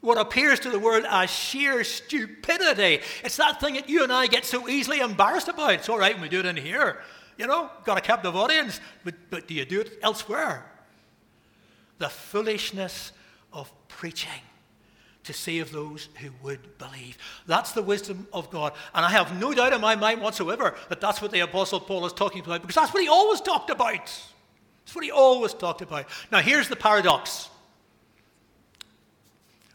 what 0.00 0.18
appears 0.18 0.58
to 0.58 0.68
the 0.70 0.78
world 0.78 1.04
as 1.08 1.30
sheer 1.30 1.84
stupidity. 1.84 3.00
It's 3.24 3.36
that 3.36 3.60
thing 3.60 3.74
that 3.74 3.88
you 3.88 4.02
and 4.02 4.12
I 4.12 4.26
get 4.26 4.44
so 4.44 4.68
easily 4.68 4.98
embarrassed 4.98 5.46
about. 5.46 5.74
It's 5.74 5.88
all 5.88 5.98
right 5.98 6.12
when 6.12 6.22
we 6.22 6.28
do 6.28 6.40
it 6.40 6.46
in 6.46 6.56
here, 6.56 7.00
you 7.38 7.46
know, 7.46 7.70
got 7.84 7.98
a 7.98 8.00
captive 8.00 8.34
audience, 8.34 8.80
but, 9.04 9.14
but 9.30 9.46
do 9.46 9.54
you 9.54 9.64
do 9.64 9.80
it 9.80 9.98
elsewhere? 10.02 10.66
The 11.98 12.08
foolishness 12.08 13.12
of 13.52 13.72
preaching 13.86 14.42
to 15.24 15.32
save 15.32 15.70
those 15.70 16.08
who 16.20 16.30
would 16.42 16.78
believe. 16.78 17.16
That's 17.46 17.72
the 17.72 17.82
wisdom 17.82 18.26
of 18.32 18.50
God. 18.50 18.72
And 18.94 19.04
I 19.04 19.10
have 19.10 19.38
no 19.40 19.54
doubt 19.54 19.72
in 19.72 19.80
my 19.80 19.94
mind 19.94 20.20
whatsoever 20.20 20.74
that 20.88 21.00
that's 21.00 21.22
what 21.22 21.30
the 21.30 21.40
Apostle 21.40 21.80
Paul 21.80 22.04
is 22.06 22.12
talking 22.12 22.42
about, 22.44 22.60
because 22.60 22.74
that's 22.74 22.92
what 22.92 23.02
he 23.02 23.08
always 23.08 23.40
talked 23.40 23.70
about. 23.70 23.94
That's 23.94 24.94
what 24.94 25.04
he 25.04 25.10
always 25.10 25.54
talked 25.54 25.80
about. 25.82 26.06
Now, 26.30 26.40
here's 26.40 26.68
the 26.68 26.76
paradox. 26.76 27.48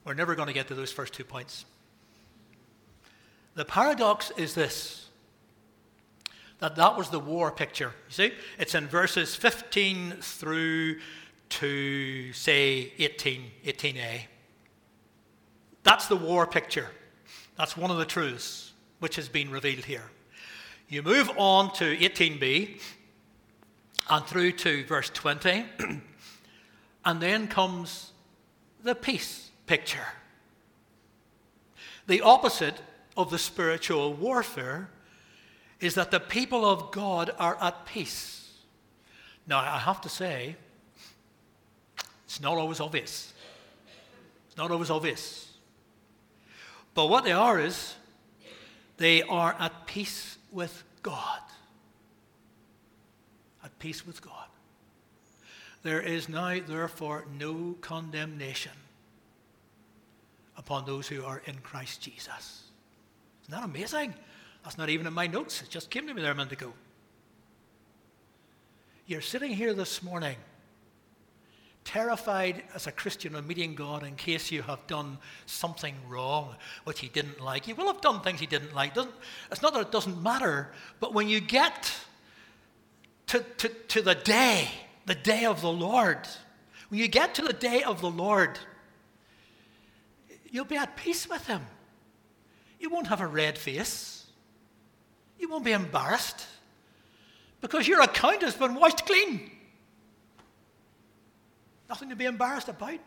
We're 0.04 0.14
never 0.14 0.36
going 0.36 0.48
to 0.48 0.54
get 0.54 0.68
to 0.68 0.76
those 0.76 0.92
first 0.92 1.14
two 1.14 1.24
points. 1.24 1.66
The 3.56 3.66
paradox 3.66 4.32
is 4.38 4.54
this 4.54 5.04
that 6.60 6.76
that 6.76 6.98
was 6.98 7.10
the 7.10 7.20
war 7.20 7.52
picture. 7.52 7.94
You 8.08 8.14
see, 8.14 8.32
it's 8.58 8.74
in 8.74 8.88
verses 8.88 9.36
15 9.36 10.14
through 10.22 10.98
to 11.50 12.34
say 12.34 12.94
18, 12.98 13.44
18a. 13.66 14.22
That's 15.88 16.10
the 16.10 16.18
war 16.18 16.46
picture. 16.46 16.90
That's 17.58 17.78
one 17.78 17.92
of 17.92 17.98
the 17.98 18.04
truths 18.04 18.74
which 19.00 19.16
has 19.16 19.30
been 19.30 19.50
revealed 19.50 19.86
here. 19.86 20.04
You 20.90 21.02
move 21.02 21.32
on 21.38 21.74
to 21.76 21.96
18b 21.96 22.82
and 24.10 24.26
through 24.26 24.52
to 24.52 24.84
verse 24.84 25.10
20, 25.10 25.64
and 27.06 27.22
then 27.22 27.48
comes 27.48 28.12
the 28.84 28.96
peace 28.96 29.50
picture. 29.66 30.06
The 32.08 32.20
opposite 32.20 32.82
of 33.16 33.32
the 33.32 33.40
spiritual 33.40 34.14
warfare 34.14 34.90
is 35.80 35.96
that 35.96 36.12
the 36.12 36.20
people 36.20 36.66
of 36.66 36.92
God 36.92 37.32
are 37.40 37.58
at 37.62 37.86
peace. 37.86 38.52
Now, 39.48 39.60
I 39.60 39.78
have 39.78 40.02
to 40.02 40.10
say, 40.10 40.58
it's 42.26 42.42
not 42.42 42.58
always 42.58 42.82
obvious. 42.82 43.32
It's 44.50 44.58
not 44.58 44.70
always 44.70 44.90
obvious. 44.90 45.47
But 46.98 47.10
what 47.10 47.26
they 47.26 47.32
are 47.32 47.60
is, 47.60 47.94
they 48.98 49.22
are 49.22 49.56
at 49.60 49.86
peace 49.86 50.40
with 50.52 50.84
God. 51.04 51.42
At 53.64 53.78
peace 53.78 54.08
with 54.08 54.20
God. 54.20 54.48
There 55.84 56.02
is 56.02 56.28
now, 56.28 56.60
therefore, 56.60 57.26
no 57.38 57.76
condemnation 57.82 58.72
upon 60.58 60.88
those 60.88 61.08
who 61.08 61.24
are 61.24 61.44
in 61.46 61.60
Christ 61.60 62.02
Jesus. 62.02 62.64
Isn't 63.44 63.52
that 63.52 63.64
amazing? 63.64 64.16
That's 64.64 64.80
not 64.80 64.90
even 64.90 65.06
in 65.06 65.14
my 65.14 65.28
notes. 65.28 65.62
It 65.62 65.70
just 65.70 65.92
came 65.92 66.08
to 66.08 66.16
me 66.16 66.24
there 66.24 66.32
a 66.32 66.36
minute 66.36 66.54
ago. 66.54 66.74
You're 69.06 69.22
sitting 69.22 69.52
here 69.52 69.76
this 69.76 70.02
morning, 70.02 70.38
terrified 71.88 72.62
as 72.76 72.86
a 72.86 72.92
Christian 72.92 73.34
of 73.36 73.48
meeting 73.48 73.74
God 73.74 74.04
in 74.04 74.16
case 74.16 74.52
you 74.52 74.62
have 74.62 74.86
done 74.88 75.18
something 75.46 75.96
wrong, 76.08 76.56
which 76.84 77.00
He 77.00 77.08
didn't 77.08 77.42
like. 77.42 77.68
You 77.68 77.76
will 77.76 77.88
have 77.88 78.02
done 78.02 78.22
things 78.22 78.40
He 78.40 78.46
didn't 78.46 78.76
like. 78.76 78.94
Doesn't, 78.94 79.16
it's 79.52 79.62
not 79.62 79.74
that 79.74 79.82
it 79.82 79.92
doesn't 79.92 80.22
matter, 80.22 80.70
but 81.00 81.14
when 81.14 81.30
you 81.30 81.40
get 81.40 81.92
to, 83.28 83.40
to, 83.58 83.70
to 83.70 84.02
the 84.02 84.16
day, 84.16 84.70
the 85.06 85.16
day 85.16 85.46
of 85.46 85.62
the 85.62 85.72
Lord, 85.72 86.20
when 86.90 87.00
you 87.00 87.08
get 87.08 87.34
to 87.36 87.42
the 87.42 87.54
day 87.54 87.84
of 87.84 88.02
the 88.02 88.12
Lord, 88.12 88.60
You'll 90.50 90.66
be 90.66 90.78
at 90.78 90.96
peace 90.96 91.30
with 91.30 91.46
him. 91.48 91.62
You 92.80 92.90
won't 92.90 93.08
have 93.08 93.22
a 93.22 93.28
red 93.28 93.58
face. 93.58 94.26
You 95.40 95.50
won't 95.50 95.66
be 95.66 95.72
embarrassed 95.72 96.46
because 97.62 97.88
your 97.88 98.02
account 98.02 98.42
has 98.42 98.56
been 98.56 98.76
washed 98.76 99.06
clean. 99.06 99.52
Nothing 101.90 102.10
to 102.10 102.16
be 102.16 102.26
embarrassed 102.26 102.70
about. 102.70 103.00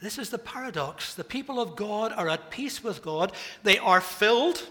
This 0.00 0.18
is 0.18 0.30
the 0.30 0.38
paradox. 0.38 1.14
The 1.14 1.22
people 1.22 1.60
of 1.60 1.76
God 1.76 2.12
are 2.12 2.28
at 2.28 2.50
peace 2.50 2.82
with 2.82 3.02
God. 3.02 3.32
They 3.62 3.78
are 3.78 4.00
filled, 4.00 4.66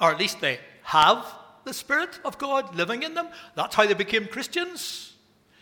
or 0.00 0.10
at 0.10 0.18
least 0.18 0.40
they 0.40 0.58
have 0.84 1.26
the 1.64 1.74
Spirit 1.74 2.18
of 2.24 2.38
God 2.38 2.74
living 2.74 3.02
in 3.02 3.12
them. 3.12 3.28
That's 3.54 3.74
how 3.74 3.86
they 3.86 3.92
became 3.92 4.26
Christians. 4.26 5.12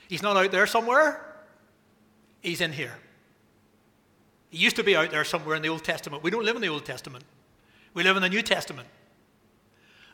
He's 0.07 0.22
not 0.22 0.37
out 0.37 0.52
there 0.52 0.66
somewhere. 0.66 1.35
He's 2.40 2.61
in 2.61 2.72
here. 2.72 2.94
He 4.50 4.59
used 4.59 4.76
to 4.76 4.85
be 4.85 4.94
out 4.94 5.11
there 5.11 5.24
somewhere 5.24 5.57
in 5.57 5.62
the 5.62 5.68
Old 5.68 5.83
Testament. 5.83 6.22
We 6.22 6.30
don't 6.30 6.44
live 6.44 6.54
in 6.54 6.62
the 6.62 6.68
Old 6.68 6.85
Testament, 6.85 7.24
we 7.94 8.04
live 8.04 8.16
in 8.16 8.22
the 8.22 8.28
New 8.28 8.42
Testament. 8.42 8.87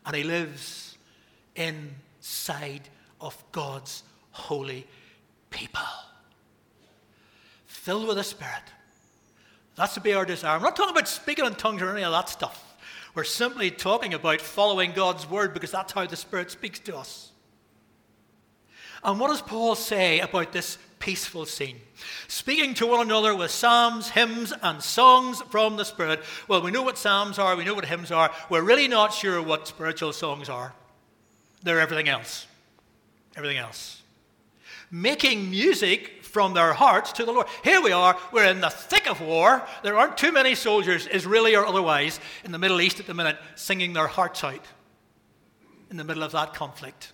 And 0.07 0.17
he 0.17 0.23
lives 0.23 0.97
inside 2.21 2.83
of 3.19 3.43
God's 3.51 4.03
holy 4.31 4.87
people, 5.49 5.83
filled 7.67 8.07
with 8.07 8.19
the 8.19 8.25
Spirit. 8.25 8.63
That's 9.75 9.95
to 9.95 10.01
be 10.01 10.13
our 10.13 10.27
desire. 10.27 10.57
I'm 10.57 10.63
not 10.63 10.77
talking 10.77 10.95
about 10.95 11.09
speaking 11.09 11.47
in 11.47 11.55
tongues 11.55 11.81
or 11.81 11.91
any 11.91 12.05
of 12.05 12.13
that 12.13 12.29
stuff. 12.29 12.77
We're 13.15 13.25
simply 13.25 13.71
talking 13.71 14.13
about 14.13 14.41
following 14.41 14.93
God's 14.93 15.29
word 15.29 15.55
because 15.55 15.71
that's 15.71 15.93
how 15.93 16.07
the 16.07 16.17
Spirit 16.17 16.51
speaks 16.51 16.79
to 16.81 16.97
us. 16.97 17.33
And 19.03 19.19
what 19.19 19.29
does 19.29 19.41
Paul 19.41 19.75
say 19.75 20.21
about 20.21 20.53
this 20.53 20.77
peaceful 21.01 21.47
scene. 21.47 21.79
Speaking 22.29 22.75
to 22.75 22.87
one 22.87 23.01
another 23.01 23.35
with 23.35 23.51
psalms, 23.51 24.11
hymns, 24.11 24.53
and 24.63 24.81
songs 24.81 25.41
from 25.51 25.77
the 25.77 25.85
Spirit. 25.85 26.21
Well, 26.47 26.63
we 26.63 26.71
know 26.71 26.83
what 26.83 26.99
psalms 26.99 27.39
are, 27.39 27.57
we 27.57 27.65
know 27.65 27.75
what 27.75 27.87
hymns 27.87 28.13
are. 28.13 28.31
We're 28.49 28.63
really 28.63 28.87
not 28.87 29.13
sure 29.13 29.43
what 29.43 29.67
spiritual 29.67 30.13
songs 30.13 30.49
are. 30.49 30.75
They're 31.63 31.81
everything 31.81 32.09
else. 32.09 32.47
Everything 33.37 33.59
else. 33.59 34.03
Making 34.91 35.51
music 35.51 36.25
from 36.25 36.55
their 36.55 36.73
hearts 36.73 37.13
to 37.13 37.25
the 37.25 37.33
Lord. 37.33 37.47
Here 37.63 37.81
we 37.81 37.93
are, 37.93 38.17
we're 38.33 38.45
in 38.45 38.61
the 38.61 38.71
thick 38.71 39.09
of 39.09 39.21
war. 39.21 39.63
There 39.83 39.97
aren't 39.97 40.17
too 40.17 40.33
many 40.33 40.55
soldiers, 40.55 41.09
Israeli 41.11 41.55
or 41.55 41.67
otherwise, 41.67 42.21
in 42.45 42.53
the 42.53 42.59
Middle 42.59 42.81
East 42.81 43.01
at 43.01 43.07
the 43.07 43.15
minute, 43.15 43.37
singing 43.57 43.93
their 43.93 44.07
hearts 44.07 44.43
out 44.45 44.65
in 45.91 45.97
the 45.97 46.05
middle 46.05 46.23
of 46.23 46.33
that 46.33 46.55
conflict. 46.55 47.13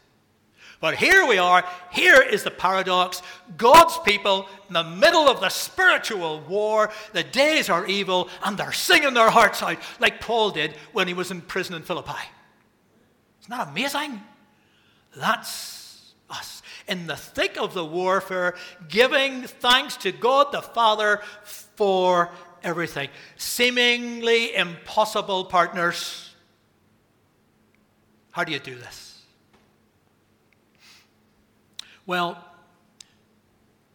But 0.80 0.96
here 0.96 1.26
we 1.26 1.38
are. 1.38 1.64
Here 1.90 2.20
is 2.20 2.42
the 2.42 2.50
paradox. 2.50 3.22
God's 3.56 3.98
people, 4.04 4.46
in 4.68 4.74
the 4.74 4.84
middle 4.84 5.28
of 5.28 5.40
the 5.40 5.48
spiritual 5.48 6.40
war, 6.42 6.90
the 7.14 7.24
days 7.24 7.70
are 7.70 7.86
evil, 7.86 8.28
and 8.44 8.58
they're 8.58 8.72
singing 8.72 9.14
their 9.14 9.30
hearts 9.30 9.62
out 9.62 9.78
like 9.98 10.20
Paul 10.20 10.50
did 10.50 10.72
when 10.92 11.08
he 11.08 11.14
was 11.14 11.30
in 11.30 11.40
prison 11.40 11.74
in 11.74 11.82
Philippi. 11.82 12.12
Isn't 13.40 13.56
that 13.56 13.68
amazing? 13.68 14.20
That's 15.16 16.12
us. 16.28 16.62
In 16.86 17.06
the 17.06 17.16
thick 17.16 17.56
of 17.56 17.74
the 17.74 17.84
warfare, 17.84 18.54
giving 18.88 19.42
thanks 19.42 19.96
to 19.98 20.12
God 20.12 20.52
the 20.52 20.62
Father 20.62 21.20
for 21.42 22.30
everything. 22.62 23.08
Seemingly 23.36 24.54
impossible 24.54 25.46
partners. 25.46 26.34
How 28.30 28.44
do 28.44 28.52
you 28.52 28.58
do 28.58 28.74
this? 28.74 29.22
Well, 32.04 32.44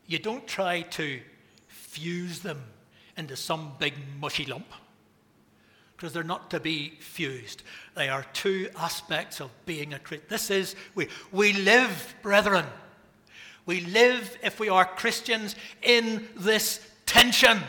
you 0.08 0.20
don't 0.20 0.46
try 0.48 0.82
to 0.82 1.22
fuse 1.68 2.40
them 2.40 2.62
into 3.16 3.36
some 3.36 3.74
big 3.80 3.94
mushy 4.20 4.46
lump 4.46 4.66
because 6.02 6.14
they're 6.14 6.24
not 6.24 6.50
to 6.50 6.60
be 6.60 6.94
fused. 7.00 7.62
They 7.94 8.10
are 8.10 8.26
two 8.34 8.70
aspects 8.76 9.40
of 9.40 9.52
being 9.68 9.94
a 9.94 10.00
Christian. 10.00 10.28
This 10.30 10.50
is, 10.50 10.76
we, 10.96 11.10
we 11.32 11.54
live, 11.54 12.16
brethren. 12.24 12.66
We 13.68 13.82
live, 13.82 14.36
if 14.42 14.60
we 14.60 14.68
are 14.68 14.84
Christians, 14.84 15.56
in 15.84 16.28
this 16.36 16.84
tension. 17.06 17.60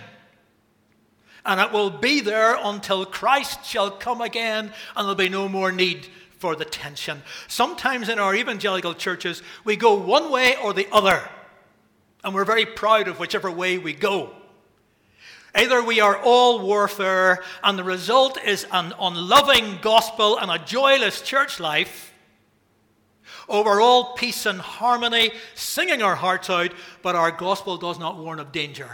And 1.44 1.60
it 1.60 1.72
will 1.72 1.90
be 1.90 2.22
there 2.22 2.56
until 2.58 3.04
Christ 3.04 3.66
shall 3.66 3.90
come 3.90 4.22
again, 4.22 4.72
and 4.96 5.04
there'll 5.04 5.14
be 5.14 5.28
no 5.28 5.46
more 5.46 5.70
need 5.70 6.06
for 6.38 6.56
the 6.56 6.64
tension. 6.64 7.20
Sometimes 7.48 8.08
in 8.08 8.18
our 8.18 8.34
evangelical 8.34 8.94
churches, 8.94 9.42
we 9.62 9.76
go 9.76 9.92
one 9.92 10.30
way 10.30 10.56
or 10.56 10.72
the 10.72 10.88
other, 10.90 11.22
and 12.24 12.34
we're 12.34 12.46
very 12.46 12.64
proud 12.64 13.08
of 13.08 13.18
whichever 13.18 13.50
way 13.50 13.76
we 13.76 13.92
go. 13.92 14.32
Either 15.54 15.82
we 15.82 16.00
are 16.00 16.16
all 16.16 16.60
warfare, 16.60 17.42
and 17.62 17.78
the 17.78 17.84
result 17.84 18.42
is 18.42 18.66
an 18.72 18.94
unloving 18.98 19.78
gospel 19.82 20.38
and 20.38 20.50
a 20.50 20.58
joyless 20.58 21.20
church 21.20 21.60
life, 21.60 22.14
or 23.48 23.64
we're 23.64 23.82
all 23.82 24.14
peace 24.14 24.46
and 24.46 24.60
harmony, 24.60 25.30
singing 25.54 26.00
our 26.00 26.14
hearts 26.14 26.48
out, 26.48 26.72
but 27.02 27.14
our 27.14 27.30
gospel 27.30 27.76
does 27.76 27.98
not 27.98 28.16
warn 28.16 28.40
of 28.40 28.50
danger. 28.50 28.88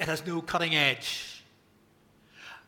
It 0.00 0.08
has 0.08 0.26
no 0.26 0.40
cutting 0.40 0.74
edge. 0.74 1.44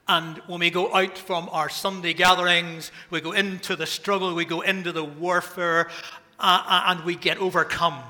And 0.06 0.38
when 0.46 0.60
we 0.60 0.70
go 0.70 0.94
out 0.94 1.18
from 1.18 1.48
our 1.50 1.68
Sunday 1.68 2.14
gatherings, 2.14 2.92
we 3.10 3.20
go 3.20 3.32
into 3.32 3.76
the 3.76 3.86
struggle, 3.86 4.34
we 4.34 4.44
go 4.44 4.60
into 4.60 4.92
the 4.92 5.04
warfare, 5.04 5.90
uh, 6.38 6.62
uh, 6.64 6.82
and 6.86 7.04
we 7.04 7.16
get 7.16 7.38
overcome 7.38 8.00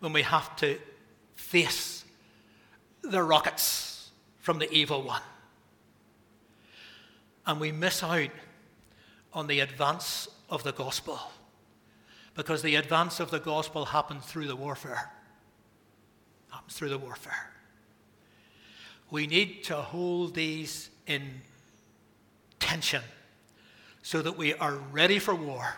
when 0.00 0.12
we 0.12 0.22
have 0.22 0.54
to 0.56 0.78
face 1.36 1.95
the 3.10 3.22
rockets 3.22 4.10
from 4.38 4.58
the 4.58 4.70
evil 4.72 5.02
one. 5.02 5.22
And 7.46 7.60
we 7.60 7.72
miss 7.72 8.02
out 8.02 8.30
on 9.32 9.46
the 9.46 9.60
advance 9.60 10.28
of 10.48 10.62
the 10.62 10.72
gospel 10.72 11.18
because 12.34 12.62
the 12.62 12.76
advance 12.76 13.20
of 13.20 13.30
the 13.30 13.38
gospel 13.38 13.86
happens 13.86 14.24
through 14.24 14.46
the 14.46 14.56
warfare. 14.56 15.10
Happens 16.50 16.74
through 16.74 16.90
the 16.90 16.98
warfare. 16.98 17.50
We 19.10 19.26
need 19.26 19.64
to 19.64 19.76
hold 19.76 20.34
these 20.34 20.90
in 21.06 21.22
tension 22.58 23.02
so 24.02 24.22
that 24.22 24.36
we 24.36 24.54
are 24.54 24.74
ready 24.92 25.18
for 25.18 25.34
war. 25.34 25.76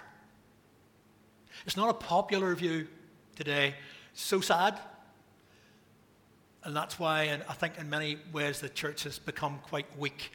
It's 1.67 1.77
not 1.77 1.91
a 1.91 1.95
popular 1.95 2.55
view 2.55 2.89
today. 3.37 3.75
so 4.15 4.41
sad. 4.41 4.79
And 6.65 6.75
that's 6.75 6.99
why 6.99 7.41
I 7.49 7.53
think 7.55 7.79
in 7.79 7.89
many 7.89 8.19
ways 8.33 8.61
the 8.61 8.69
church 8.69 9.05
has 9.05 9.19
become 9.19 9.61
quite 9.63 9.87
weak. 9.99 10.33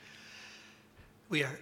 We, 1.30 1.44
are, 1.44 1.60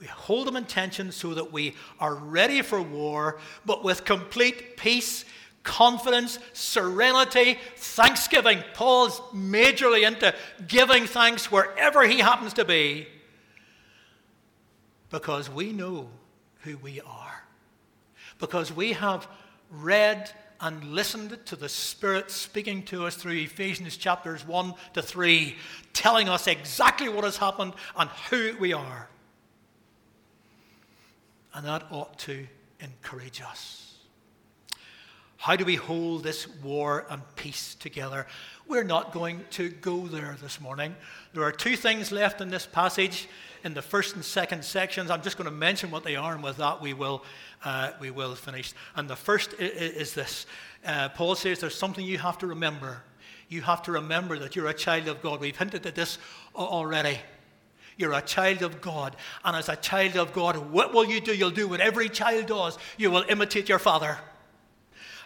we 0.00 0.06
hold 0.06 0.46
them 0.46 0.56
in 0.56 0.64
tension 0.64 1.12
so 1.12 1.34
that 1.34 1.52
we 1.52 1.74
are 1.98 2.14
ready 2.14 2.62
for 2.62 2.80
war, 2.80 3.38
but 3.66 3.82
with 3.84 4.04
complete 4.04 4.76
peace 4.76 5.24
confidence, 5.62 6.38
serenity, 6.54 7.58
thanksgiving. 7.76 8.62
Paul's 8.72 9.20
majorly 9.34 10.06
into 10.06 10.34
giving 10.66 11.06
thanks 11.06 11.52
wherever 11.52 12.06
he 12.06 12.20
happens 12.20 12.54
to 12.54 12.64
be 12.64 13.06
because 15.10 15.50
we 15.50 15.72
know 15.72 16.08
who 16.62 16.78
we 16.78 17.00
are. 17.02 17.44
Because 18.38 18.72
we 18.72 18.92
have 18.92 19.28
read 19.70 20.30
and 20.60 20.92
listened 20.92 21.38
to 21.46 21.56
the 21.56 21.68
Spirit 21.68 22.30
speaking 22.30 22.82
to 22.84 23.06
us 23.06 23.14
through 23.14 23.32
Ephesians 23.32 23.96
chapters 23.96 24.46
1 24.46 24.74
to 24.94 25.02
3, 25.02 25.54
telling 25.92 26.28
us 26.28 26.46
exactly 26.46 27.08
what 27.08 27.24
has 27.24 27.36
happened 27.36 27.74
and 27.96 28.10
who 28.30 28.56
we 28.58 28.72
are. 28.72 29.08
And 31.54 31.66
that 31.66 31.84
ought 31.90 32.18
to 32.20 32.46
encourage 32.80 33.40
us. 33.40 33.87
How 35.38 35.54
do 35.54 35.64
we 35.64 35.76
hold 35.76 36.24
this 36.24 36.48
war 36.48 37.06
and 37.08 37.22
peace 37.36 37.76
together? 37.76 38.26
We're 38.66 38.82
not 38.82 39.12
going 39.12 39.44
to 39.52 39.68
go 39.68 40.08
there 40.08 40.36
this 40.42 40.60
morning. 40.60 40.96
There 41.32 41.44
are 41.44 41.52
two 41.52 41.76
things 41.76 42.10
left 42.10 42.40
in 42.40 42.50
this 42.50 42.66
passage 42.66 43.28
in 43.62 43.72
the 43.72 43.80
first 43.80 44.16
and 44.16 44.24
second 44.24 44.64
sections. 44.64 45.10
I'm 45.10 45.22
just 45.22 45.38
going 45.38 45.48
to 45.48 45.54
mention 45.54 45.92
what 45.92 46.02
they 46.02 46.16
are, 46.16 46.34
and 46.34 46.42
with 46.42 46.56
that 46.56 46.82
we 46.82 46.92
will, 46.92 47.24
uh, 47.64 47.92
we 48.00 48.10
will 48.10 48.34
finish. 48.34 48.72
And 48.96 49.08
the 49.08 49.14
first 49.14 49.54
is, 49.54 49.92
is 49.92 50.14
this 50.14 50.46
uh, 50.84 51.08
Paul 51.10 51.36
says 51.36 51.60
there's 51.60 51.78
something 51.78 52.04
you 52.04 52.18
have 52.18 52.38
to 52.38 52.48
remember. 52.48 53.02
You 53.48 53.62
have 53.62 53.82
to 53.84 53.92
remember 53.92 54.40
that 54.40 54.56
you're 54.56 54.68
a 54.68 54.74
child 54.74 55.06
of 55.06 55.22
God. 55.22 55.40
We've 55.40 55.56
hinted 55.56 55.86
at 55.86 55.94
this 55.94 56.18
already. 56.56 57.20
You're 57.96 58.12
a 58.12 58.22
child 58.22 58.62
of 58.62 58.80
God. 58.80 59.14
And 59.44 59.56
as 59.56 59.68
a 59.68 59.76
child 59.76 60.16
of 60.16 60.32
God, 60.32 60.56
what 60.72 60.92
will 60.92 61.04
you 61.04 61.20
do? 61.20 61.32
You'll 61.32 61.50
do 61.50 61.68
what 61.68 61.80
every 61.80 62.08
child 62.08 62.46
does. 62.46 62.76
You 62.96 63.12
will 63.12 63.24
imitate 63.28 63.68
your 63.68 63.78
father. 63.78 64.18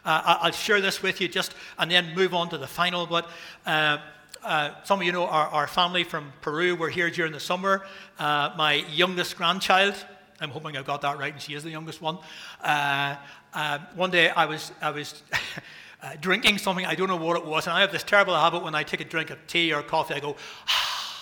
Uh, 0.04 0.38
I'll 0.40 0.52
share 0.52 0.80
this 0.80 1.02
with 1.02 1.20
you 1.20 1.28
just 1.28 1.54
and 1.78 1.90
then 1.90 2.14
move 2.14 2.34
on 2.34 2.48
to 2.50 2.58
the 2.58 2.66
final. 2.66 3.06
But 3.06 3.28
uh, 3.66 3.98
uh, 4.42 4.70
some 4.82 5.00
of 5.00 5.06
you 5.06 5.12
know 5.12 5.26
our, 5.26 5.46
our, 5.48 5.66
family 5.68 6.02
from 6.02 6.32
Peru 6.40 6.74
were 6.74 6.88
here 6.88 7.10
during 7.10 7.32
the 7.32 7.40
summer. 7.40 7.82
Uh, 8.18 8.50
my 8.56 8.74
youngest 8.92 9.36
grandchild, 9.36 9.94
I'm 10.40 10.50
hoping 10.50 10.76
I 10.76 10.82
got 10.82 11.02
that 11.02 11.18
right, 11.18 11.32
and 11.32 11.40
she 11.40 11.54
is 11.54 11.62
the 11.62 11.70
youngest 11.70 12.02
one. 12.02 12.18
Uh, 12.60 13.16
uh, 13.54 13.78
one 13.94 14.10
day 14.10 14.30
I 14.30 14.46
was, 14.46 14.72
I 14.80 14.90
was 14.90 15.22
drinking 16.20 16.58
something, 16.58 16.84
I 16.84 16.96
don't 16.96 17.06
know 17.06 17.16
what 17.16 17.36
it 17.36 17.46
was, 17.46 17.68
and 17.68 17.76
I 17.76 17.82
have 17.82 17.92
this 17.92 18.02
terrible 18.02 18.34
habit 18.34 18.64
when 18.64 18.74
I 18.74 18.82
take 18.82 19.00
a 19.00 19.04
drink 19.04 19.30
of 19.30 19.38
tea 19.46 19.72
or 19.72 19.82
coffee, 19.82 20.14
I 20.14 20.20
go, 20.20 20.34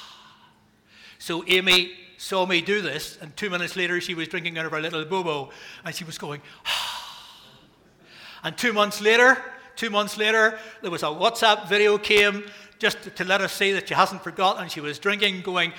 so 1.18 1.44
Amy 1.46 1.92
saw 2.16 2.46
me 2.46 2.62
do 2.62 2.80
this, 2.80 3.18
and 3.20 3.36
two 3.36 3.50
minutes 3.50 3.76
later 3.76 4.00
she 4.00 4.14
was 4.14 4.28
drinking 4.28 4.56
out 4.56 4.64
of 4.64 4.72
her 4.72 4.80
little 4.80 5.04
bobo, 5.04 5.50
and 5.84 5.94
she 5.94 6.04
was 6.04 6.16
going, 6.16 6.40
And 8.42 8.56
two 8.56 8.72
months 8.72 9.00
later, 9.00 9.36
two 9.76 9.90
months 9.90 10.16
later, 10.16 10.58
there 10.82 10.90
was 10.90 11.02
a 11.02 11.06
WhatsApp 11.06 11.68
video 11.68 11.98
came 11.98 12.44
just 12.78 13.14
to 13.16 13.24
let 13.24 13.40
us 13.40 13.52
see 13.52 13.72
that 13.72 13.88
she 13.88 13.94
hasn't 13.94 14.24
forgotten. 14.24 14.68
She 14.68 14.80
was 14.80 14.98
drinking, 14.98 15.42
going 15.42 15.72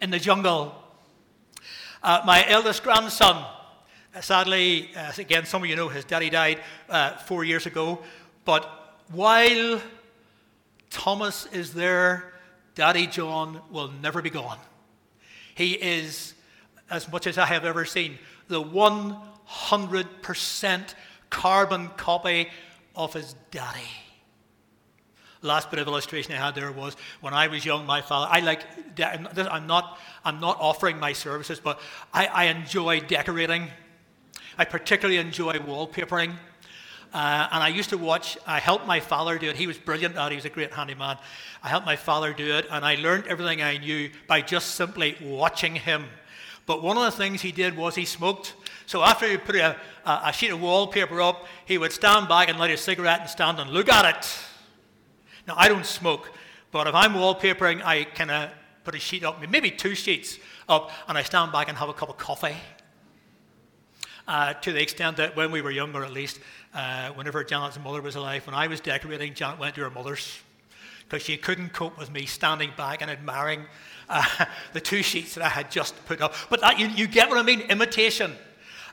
in 0.00 0.10
the 0.10 0.18
jungle. 0.18 0.74
Uh, 2.02 2.22
my 2.24 2.44
eldest 2.48 2.82
grandson, 2.82 3.44
uh, 4.14 4.20
sadly, 4.20 4.90
uh, 4.96 5.12
again, 5.18 5.44
some 5.44 5.62
of 5.62 5.68
you 5.68 5.76
know 5.76 5.88
his 5.88 6.04
daddy 6.04 6.30
died 6.30 6.60
uh, 6.88 7.16
four 7.18 7.44
years 7.44 7.66
ago. 7.66 7.98
But 8.44 8.96
while 9.10 9.80
Thomas 10.90 11.46
is 11.52 11.74
there, 11.74 12.32
Daddy 12.74 13.06
John 13.06 13.60
will 13.70 13.90
never 14.00 14.22
be 14.22 14.30
gone. 14.30 14.58
He 15.54 15.72
is, 15.72 16.34
as 16.90 17.10
much 17.10 17.26
as 17.26 17.36
I 17.36 17.46
have 17.46 17.64
ever 17.64 17.84
seen, 17.84 18.18
the 18.46 18.62
100% 18.62 20.94
carbon 21.30 21.88
copy 21.96 22.48
of 22.94 23.14
his 23.14 23.34
daddy. 23.50 23.88
Last 25.40 25.70
bit 25.70 25.78
of 25.78 25.86
illustration 25.86 26.32
I 26.32 26.36
had 26.36 26.56
there 26.56 26.72
was 26.72 26.96
when 27.20 27.32
I 27.32 27.46
was 27.46 27.64
young, 27.64 27.86
my 27.86 28.00
father, 28.00 28.26
I 28.28 28.40
like, 28.40 28.62
I'm 28.98 29.66
not, 29.66 29.98
I'm 30.24 30.40
not 30.40 30.56
offering 30.60 30.98
my 30.98 31.12
services, 31.12 31.60
but 31.60 31.80
I, 32.12 32.26
I 32.26 32.44
enjoy 32.46 33.00
decorating. 33.00 33.68
I 34.56 34.64
particularly 34.64 35.18
enjoy 35.18 35.54
wallpapering. 35.54 36.34
Uh, 37.14 37.48
and 37.52 37.62
I 37.62 37.68
used 37.68 37.90
to 37.90 37.98
watch, 37.98 38.36
I 38.46 38.58
helped 38.58 38.86
my 38.86 39.00
father 39.00 39.38
do 39.38 39.48
it. 39.48 39.56
He 39.56 39.66
was 39.66 39.78
brilliant 39.78 40.16
at 40.16 40.26
it, 40.26 40.30
he 40.32 40.36
was 40.36 40.44
a 40.44 40.50
great 40.50 40.74
handyman. 40.74 41.16
I 41.62 41.68
helped 41.68 41.86
my 41.86 41.96
father 41.96 42.32
do 42.34 42.56
it, 42.56 42.66
and 42.70 42.84
I 42.84 42.96
learned 42.96 43.28
everything 43.28 43.62
I 43.62 43.78
knew 43.78 44.10
by 44.26 44.42
just 44.42 44.74
simply 44.74 45.16
watching 45.22 45.76
him. 45.76 46.06
But 46.68 46.82
one 46.82 46.98
of 46.98 47.04
the 47.04 47.10
things 47.10 47.40
he 47.40 47.50
did 47.50 47.74
was 47.78 47.94
he 47.94 48.04
smoked. 48.04 48.54
So 48.84 49.02
after 49.02 49.26
he 49.26 49.38
put 49.38 49.56
a, 49.56 49.74
a 50.04 50.30
sheet 50.34 50.50
of 50.50 50.60
wallpaper 50.60 51.22
up, 51.22 51.46
he 51.64 51.78
would 51.78 51.92
stand 51.92 52.28
back 52.28 52.50
and 52.50 52.58
light 52.58 52.70
a 52.70 52.76
cigarette 52.76 53.20
and 53.22 53.30
stand 53.30 53.58
and 53.58 53.70
look 53.70 53.88
at 53.88 54.04
it. 54.14 54.38
Now, 55.46 55.54
I 55.56 55.68
don't 55.68 55.86
smoke, 55.86 56.30
but 56.70 56.86
if 56.86 56.94
I'm 56.94 57.14
wallpapering, 57.14 57.82
I 57.82 58.04
kind 58.04 58.30
of 58.30 58.50
put 58.84 58.94
a 58.94 58.98
sheet 58.98 59.24
up, 59.24 59.40
maybe 59.48 59.70
two 59.70 59.94
sheets 59.94 60.38
up, 60.68 60.90
and 61.08 61.16
I 61.16 61.22
stand 61.22 61.52
back 61.52 61.70
and 61.70 61.78
have 61.78 61.88
a 61.88 61.94
cup 61.94 62.10
of 62.10 62.18
coffee. 62.18 62.56
Uh, 64.26 64.52
to 64.52 64.70
the 64.70 64.82
extent 64.82 65.16
that 65.16 65.36
when 65.36 65.50
we 65.50 65.62
were 65.62 65.70
younger, 65.70 66.04
at 66.04 66.12
least, 66.12 66.38
uh, 66.74 67.08
whenever 67.12 67.42
Janet's 67.44 67.78
mother 67.78 68.02
was 68.02 68.14
alive, 68.14 68.46
when 68.46 68.54
I 68.54 68.66
was 68.66 68.80
decorating, 68.80 69.32
Janet 69.32 69.58
went 69.58 69.74
to 69.76 69.80
her 69.80 69.90
mother's 69.90 70.38
because 71.08 71.22
she 71.22 71.36
couldn't 71.36 71.72
cope 71.72 71.98
with 71.98 72.10
me 72.12 72.26
standing 72.26 72.70
back 72.76 73.00
and 73.00 73.10
admiring 73.10 73.64
uh, 74.08 74.24
the 74.72 74.80
two 74.80 75.02
sheets 75.02 75.34
that 75.34 75.44
I 75.44 75.48
had 75.48 75.70
just 75.70 75.94
put 76.06 76.20
up. 76.20 76.34
But 76.50 76.60
that, 76.60 76.78
you, 76.78 76.88
you 76.88 77.06
get 77.06 77.28
what 77.28 77.38
I 77.38 77.42
mean? 77.42 77.60
Imitation. 77.62 78.32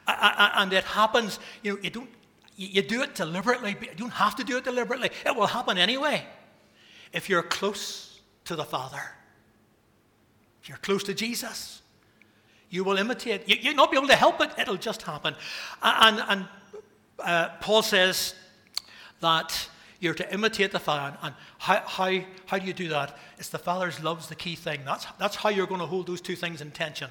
and 0.08 0.72
it 0.72 0.84
happens, 0.86 1.40
you 1.62 1.74
know, 1.74 1.80
you 1.82 1.90
don't, 1.90 2.10
you 2.58 2.82
do 2.82 3.02
it 3.02 3.16
deliberately, 3.16 3.76
but 3.78 3.90
you 3.90 3.96
don't 3.96 4.14
have 4.14 4.36
to 4.38 4.44
do 4.44 4.58
it 4.58 4.64
deliberately. 4.64 5.10
It 5.26 5.36
will 5.36 5.48
happen 5.48 5.78
anyway 5.78 6.26
if 7.12 7.30
you're 7.30 7.44
close 7.44 8.22
to 8.46 8.56
the 8.56 8.64
Father. 8.64 9.02
If 10.62 10.70
you're 10.70 10.78
close 10.78 11.04
to 11.04 11.14
Jesus, 11.14 11.82
you 12.70 12.84
will 12.84 12.98
imitate. 12.98 13.48
You, 13.48 13.72
will 13.72 13.76
not 13.76 13.92
be 13.92 13.98
able 13.98 14.08
to 14.08 14.16
help 14.16 14.40
it, 14.42 14.52
it'll 14.58 14.78
just 14.78 15.02
happen. 15.02 15.36
And, 15.82 16.24
and 16.28 16.48
uh, 17.20 17.50
Paul 17.60 17.82
says 17.82 18.36
that 19.20 19.70
you're 20.06 20.14
to 20.14 20.34
imitate 20.34 20.72
the 20.72 20.80
Father. 20.80 21.18
And 21.22 21.36
how, 21.58 21.82
how, 21.86 22.20
how 22.46 22.58
do 22.58 22.66
you 22.66 22.74
do 22.74 22.88
that? 22.90 23.18
It's 23.38 23.50
the 23.50 23.60
Father's 23.60 24.02
love's 24.02 24.28
the 24.28 24.36
key 24.36 24.56
thing. 24.56 24.82
That's, 24.86 25.06
that's 25.20 25.36
how 25.36 25.50
you're 25.50 25.68
going 25.68 25.82
to 25.82 25.88
hold 25.88 26.08
those 26.08 26.22
two 26.22 26.36
things 26.36 26.62
in 26.62 26.72
tension. 26.72 27.10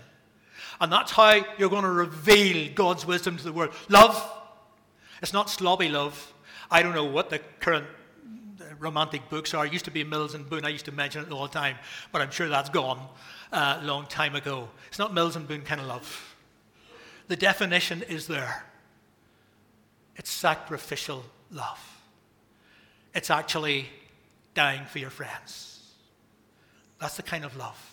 And 0.80 0.90
that's 0.90 1.12
how 1.12 1.44
you're 1.59 1.68
going 1.68 1.83
to 1.83 1.90
reveal 1.90 2.72
God's 2.74 3.04
wisdom 3.04 3.37
to 3.37 3.44
the 3.44 3.52
world. 3.52 3.72
Love. 3.88 4.33
It's 5.20 5.33
not 5.33 5.48
slobby 5.48 5.90
love. 5.90 6.33
I 6.70 6.83
don't 6.83 6.94
know 6.94 7.04
what 7.04 7.30
the 7.30 7.40
current 7.61 7.87
romantic 8.78 9.28
books 9.28 9.54
are. 9.54 9.66
It 9.66 9.72
used 9.72 9.85
to 9.85 9.90
be 9.90 10.04
Mills 10.04 10.35
and 10.35 10.48
Boon. 10.48 10.64
I 10.64 10.70
used 10.70 10.87
to 10.87 10.92
mention 10.92 11.24
it 11.24 11.33
all 11.33 11.46
the 11.46 11.52
time, 11.52 11.76
but 12.12 12.22
I'm 12.22 12.30
sure 12.30 12.48
that's 12.48 12.70
gone 12.70 13.07
a 13.52 13.57
uh, 13.57 13.80
long 13.83 14.07
time 14.07 14.35
ago. 14.35 14.68
It's 14.88 14.98
not 14.98 15.12
Mills 15.12 15.37
and 15.37 15.46
Boon 15.46 15.62
kind 15.62 15.80
of 15.80 15.87
love. 15.87 16.35
The 17.28 17.37
definition 17.37 18.02
is 18.02 18.26
there 18.26 18.64
it's 20.16 20.30
sacrificial 20.30 21.24
love. 21.50 21.93
It's 23.14 23.31
actually 23.31 23.88
dying 24.55 24.85
for 24.87 24.98
your 24.98 25.11
friends. 25.11 25.81
That's 27.00 27.16
the 27.16 27.22
kind 27.22 27.44
of 27.44 27.57
love 27.57 27.90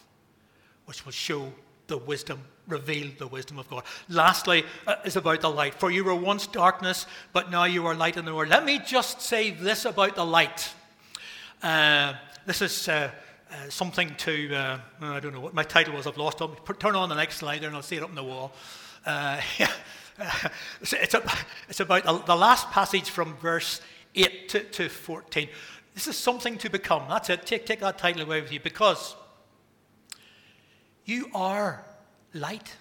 which 0.85 1.05
will 1.05 1.11
show 1.11 1.51
the 1.87 1.97
wisdom, 1.97 2.39
reveal 2.67 3.11
the 3.17 3.27
wisdom 3.27 3.59
of 3.59 3.69
God. 3.69 3.83
Lastly, 4.09 4.65
uh, 4.87 4.95
is 5.05 5.15
about 5.15 5.41
the 5.41 5.49
light. 5.49 5.75
For 5.75 5.91
you 5.91 6.03
were 6.03 6.15
once 6.15 6.47
darkness, 6.47 7.05
but 7.33 7.51
now 7.51 7.65
you 7.65 7.85
are 7.85 7.95
light 7.95 8.17
in 8.17 8.25
the 8.25 8.33
world. 8.33 8.49
Let 8.49 8.65
me 8.65 8.79
just 8.79 9.21
say 9.21 9.51
this 9.51 9.85
about 9.85 10.15
the 10.15 10.25
light. 10.25 10.73
Uh, 11.61 12.13
this 12.45 12.61
is 12.61 12.87
uh, 12.87 13.11
uh, 13.51 13.69
something 13.69 14.15
to, 14.15 14.55
uh, 14.55 14.79
I 15.01 15.19
don't 15.19 15.33
know 15.33 15.39
what 15.39 15.53
my 15.53 15.63
title 15.63 15.93
was, 15.93 16.07
I've 16.07 16.17
lost 16.17 16.41
it. 16.41 16.49
Turn 16.79 16.95
on 16.95 17.09
the 17.09 17.15
next 17.15 17.37
slide 17.37 17.61
there 17.61 17.67
and 17.67 17.75
I'll 17.75 17.83
see 17.83 17.97
it 17.97 18.03
up 18.03 18.09
on 18.09 18.15
the 18.15 18.23
wall. 18.23 18.51
Uh, 19.05 19.39
it's, 20.81 21.13
a, 21.13 21.23
it's, 21.69 21.79
about 21.79 22.25
the 22.25 22.35
last 22.35 22.69
passage 22.71 23.09
from 23.09 23.35
verse 23.37 23.81
8 24.15 24.49
to, 24.49 24.63
to 24.63 24.89
14. 24.89 25.49
This 25.93 26.07
is 26.07 26.17
something 26.17 26.57
to 26.59 26.69
become. 26.69 27.03
That's 27.09 27.29
it. 27.29 27.45
Take, 27.45 27.65
take 27.65 27.79
that 27.81 27.97
title 27.97 28.21
away 28.21 28.41
with 28.41 28.51
you 28.51 28.59
because 28.59 29.15
you 31.05 31.29
are 31.33 31.83
light. 32.33 32.75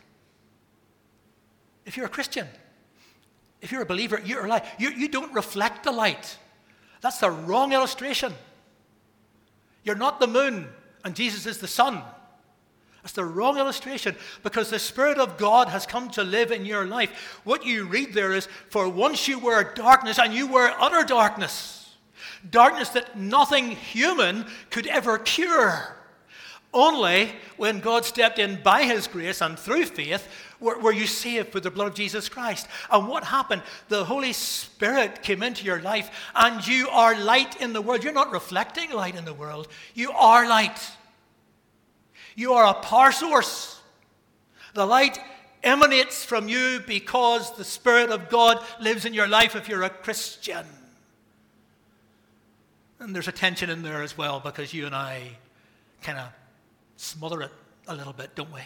If 1.85 1.97
you're 1.97 2.07
a 2.07 2.11
Christian, 2.11 2.47
if 3.61 3.73
you're 3.73 3.83
a 3.83 3.87
believer, 3.87 4.21
you're 4.25 4.47
light. 4.47 4.65
You, 4.79 4.91
you 4.91 5.09
don't 5.09 5.33
reflect 5.35 5.85
the 5.85 5.93
light. 5.93 6.39
That's 7.01 7.19
the 7.19 7.31
wrong 7.31 7.73
illustration. 7.73 8.33
You're 9.85 9.97
not 9.97 10.21
the 10.21 10.27
moon, 10.27 10.69
and 11.05 11.15
Jesus 11.15 11.47
is 11.47 11.59
the 11.59 11.67
sun. 11.67 12.03
That's 13.03 13.15
the 13.15 13.25
wrong 13.25 13.59
illustration 13.59 14.15
because 14.43 14.71
the 14.71 14.79
Spirit 14.79 15.19
of 15.19 15.39
God 15.39 15.69
has 15.69 15.87
come 15.87 16.11
to 16.11 16.23
live 16.23 16.51
in 16.53 16.67
your 16.67 16.85
life. 16.85 17.41
What 17.45 17.65
you 17.65 17.87
read 17.87 18.13
there 18.13 18.33
is, 18.33 18.47
For 18.69 18.89
once 18.89 19.27
you 19.27 19.39
were 19.39 19.73
darkness, 19.75 20.19
and 20.19 20.35
you 20.35 20.47
were 20.47 20.73
utter 20.79 21.05
darkness. 21.05 21.95
Darkness 22.49 22.91
that 22.91 23.19
nothing 23.19 23.71
human 23.71 24.47
could 24.71 24.87
ever 24.87 25.19
cure. 25.19 25.97
Only 26.73 27.33
when 27.57 27.81
God 27.81 28.05
stepped 28.05 28.39
in 28.39 28.63
by 28.63 28.85
His 28.85 29.09
grace 29.09 29.41
and 29.41 29.59
through 29.59 29.87
faith 29.87 30.29
were, 30.61 30.79
were 30.79 30.93
you 30.93 31.07
saved 31.07 31.53
with 31.53 31.65
the 31.65 31.71
blood 31.71 31.89
of 31.89 31.95
Jesus 31.95 32.29
Christ. 32.29 32.69
And 32.93 33.09
what 33.09 33.25
happened? 33.25 33.63
The 33.89 34.05
Holy 34.05 34.33
Spirit 34.33 35.23
came 35.23 35.43
into 35.43 35.65
your 35.65 35.81
life, 35.81 36.11
and 36.35 36.65
you 36.67 36.89
are 36.91 37.19
light 37.19 37.61
in 37.61 37.73
the 37.73 37.83
world. 37.83 38.05
You're 38.05 38.13
not 38.13 38.31
reflecting 38.31 38.93
light 38.93 39.17
in 39.17 39.25
the 39.25 39.35
world, 39.35 39.69
you 39.95 40.13
are 40.13 40.47
light. 40.47 40.93
You 42.41 42.55
are 42.55 42.65
a 42.65 42.73
power 42.73 43.13
source. 43.13 43.79
The 44.73 44.87
light 44.87 45.21
emanates 45.63 46.25
from 46.25 46.49
you 46.49 46.81
because 46.87 47.55
the 47.55 47.65
Spirit 47.65 48.09
of 48.09 48.31
God 48.31 48.65
lives 48.81 49.05
in 49.05 49.13
your 49.13 49.29
life 49.29 49.55
if 49.55 49.69
you're 49.69 49.83
a 49.83 49.91
Christian. 49.91 50.65
And 52.99 53.15
there's 53.15 53.29
a 53.29 53.33
tension 53.33 53.69
in 53.69 53.83
there 53.83 54.03
as 54.03 54.17
well 54.17 54.41
because 54.41 54.73
you 54.73 54.87
and 54.87 54.95
I 54.95 55.33
kind 56.01 56.17
of 56.17 56.29
smother 56.97 57.43
it 57.43 57.51
a 57.87 57.95
little 57.95 58.15
bit, 58.15 58.35
don't 58.35 58.55
we? 58.55 58.63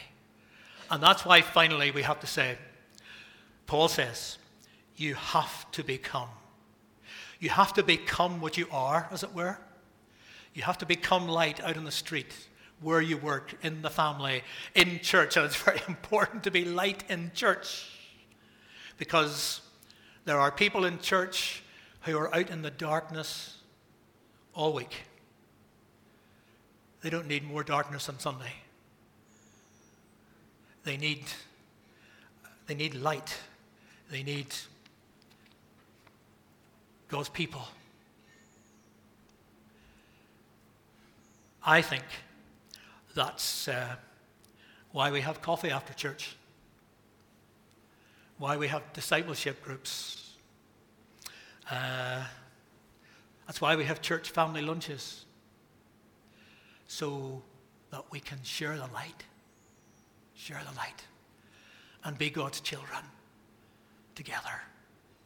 And 0.89 1.03
that's 1.03 1.25
why 1.25 1.41
finally 1.41 1.91
we 1.91 2.03
have 2.03 2.21
to 2.21 2.29
say, 2.29 2.57
Paul 3.67 3.89
says, 3.89 4.39
you 4.95 5.17
have 5.17 5.69
to 5.73 5.83
become. 5.83 6.29
You 7.41 7.51
have 7.51 7.73
to 7.73 7.83
become 7.83 8.41
what 8.41 8.57
you 8.57 8.69
are, 8.71 9.09
as 9.11 9.25
it 9.25 9.35
were. 9.35 9.59
You 10.55 10.63
have 10.63 10.79
to 10.79 10.87
become 10.87 11.27
light 11.27 11.61
out 11.61 11.77
in 11.77 11.83
the 11.83 11.91
street, 11.91 12.33
where 12.81 13.01
you 13.01 13.17
work, 13.17 13.55
in 13.63 13.83
the 13.83 13.91
family, 13.91 14.43
in 14.75 15.01
church. 15.01 15.37
And 15.37 15.47
it's 15.47 15.57
very 15.57 15.81
important 15.89 16.45
to 16.45 16.51
be 16.51 16.65
light 16.65 17.05
in 17.09 17.31
church 17.35 17.91
because 18.99 19.61
there 20.25 20.39
are 20.39 20.51
people 20.51 20.85
in 20.85 20.99
church 20.99 21.63
who 22.03 22.19
are 22.19 22.35
out 22.35 22.51
in 22.51 22.63
the 22.63 22.71
darkness 22.71 23.59
all 24.55 24.73
week. 24.73 25.05
They 27.01 27.11
don't 27.11 27.27
need 27.27 27.45
more 27.45 27.63
darkness 27.63 28.09
on 28.09 28.19
Sunday. 28.19 28.53
They 30.85 30.97
need, 30.97 31.25
they 32.67 32.75
need 32.75 32.95
light. 32.95 33.39
They 34.11 34.23
need 34.23 34.55
God's 37.09 37.29
people. 37.29 37.63
I 41.63 41.81
think 41.81 42.05
that's 43.15 43.69
uh, 43.69 43.97
why 44.93 45.11
we 45.11 45.21
have 45.21 45.41
coffee 45.41 45.71
after 45.71 45.93
church, 45.95 46.37
why 48.39 48.57
we 48.57 48.69
have 48.69 48.83
discipleship 48.93 49.63
groups. 49.63 50.33
Uh, 51.71 52.25
that's 53.47 53.61
why 53.61 53.77
we 53.77 53.85
have 53.85 54.03
church 54.03 54.31
family 54.31 54.63
lunches 54.63 55.25
so 56.87 57.43
that 57.91 58.05
we 58.11 58.21
can 58.21 58.39
share 58.43 58.77
the 58.77 58.89
light, 58.93 59.25
share 60.35 60.61
the 60.69 60.77
light, 60.77 61.05
and 62.05 62.19
be 62.19 62.31
God's 62.31 62.61
children 62.61 63.01
together. 64.15 64.63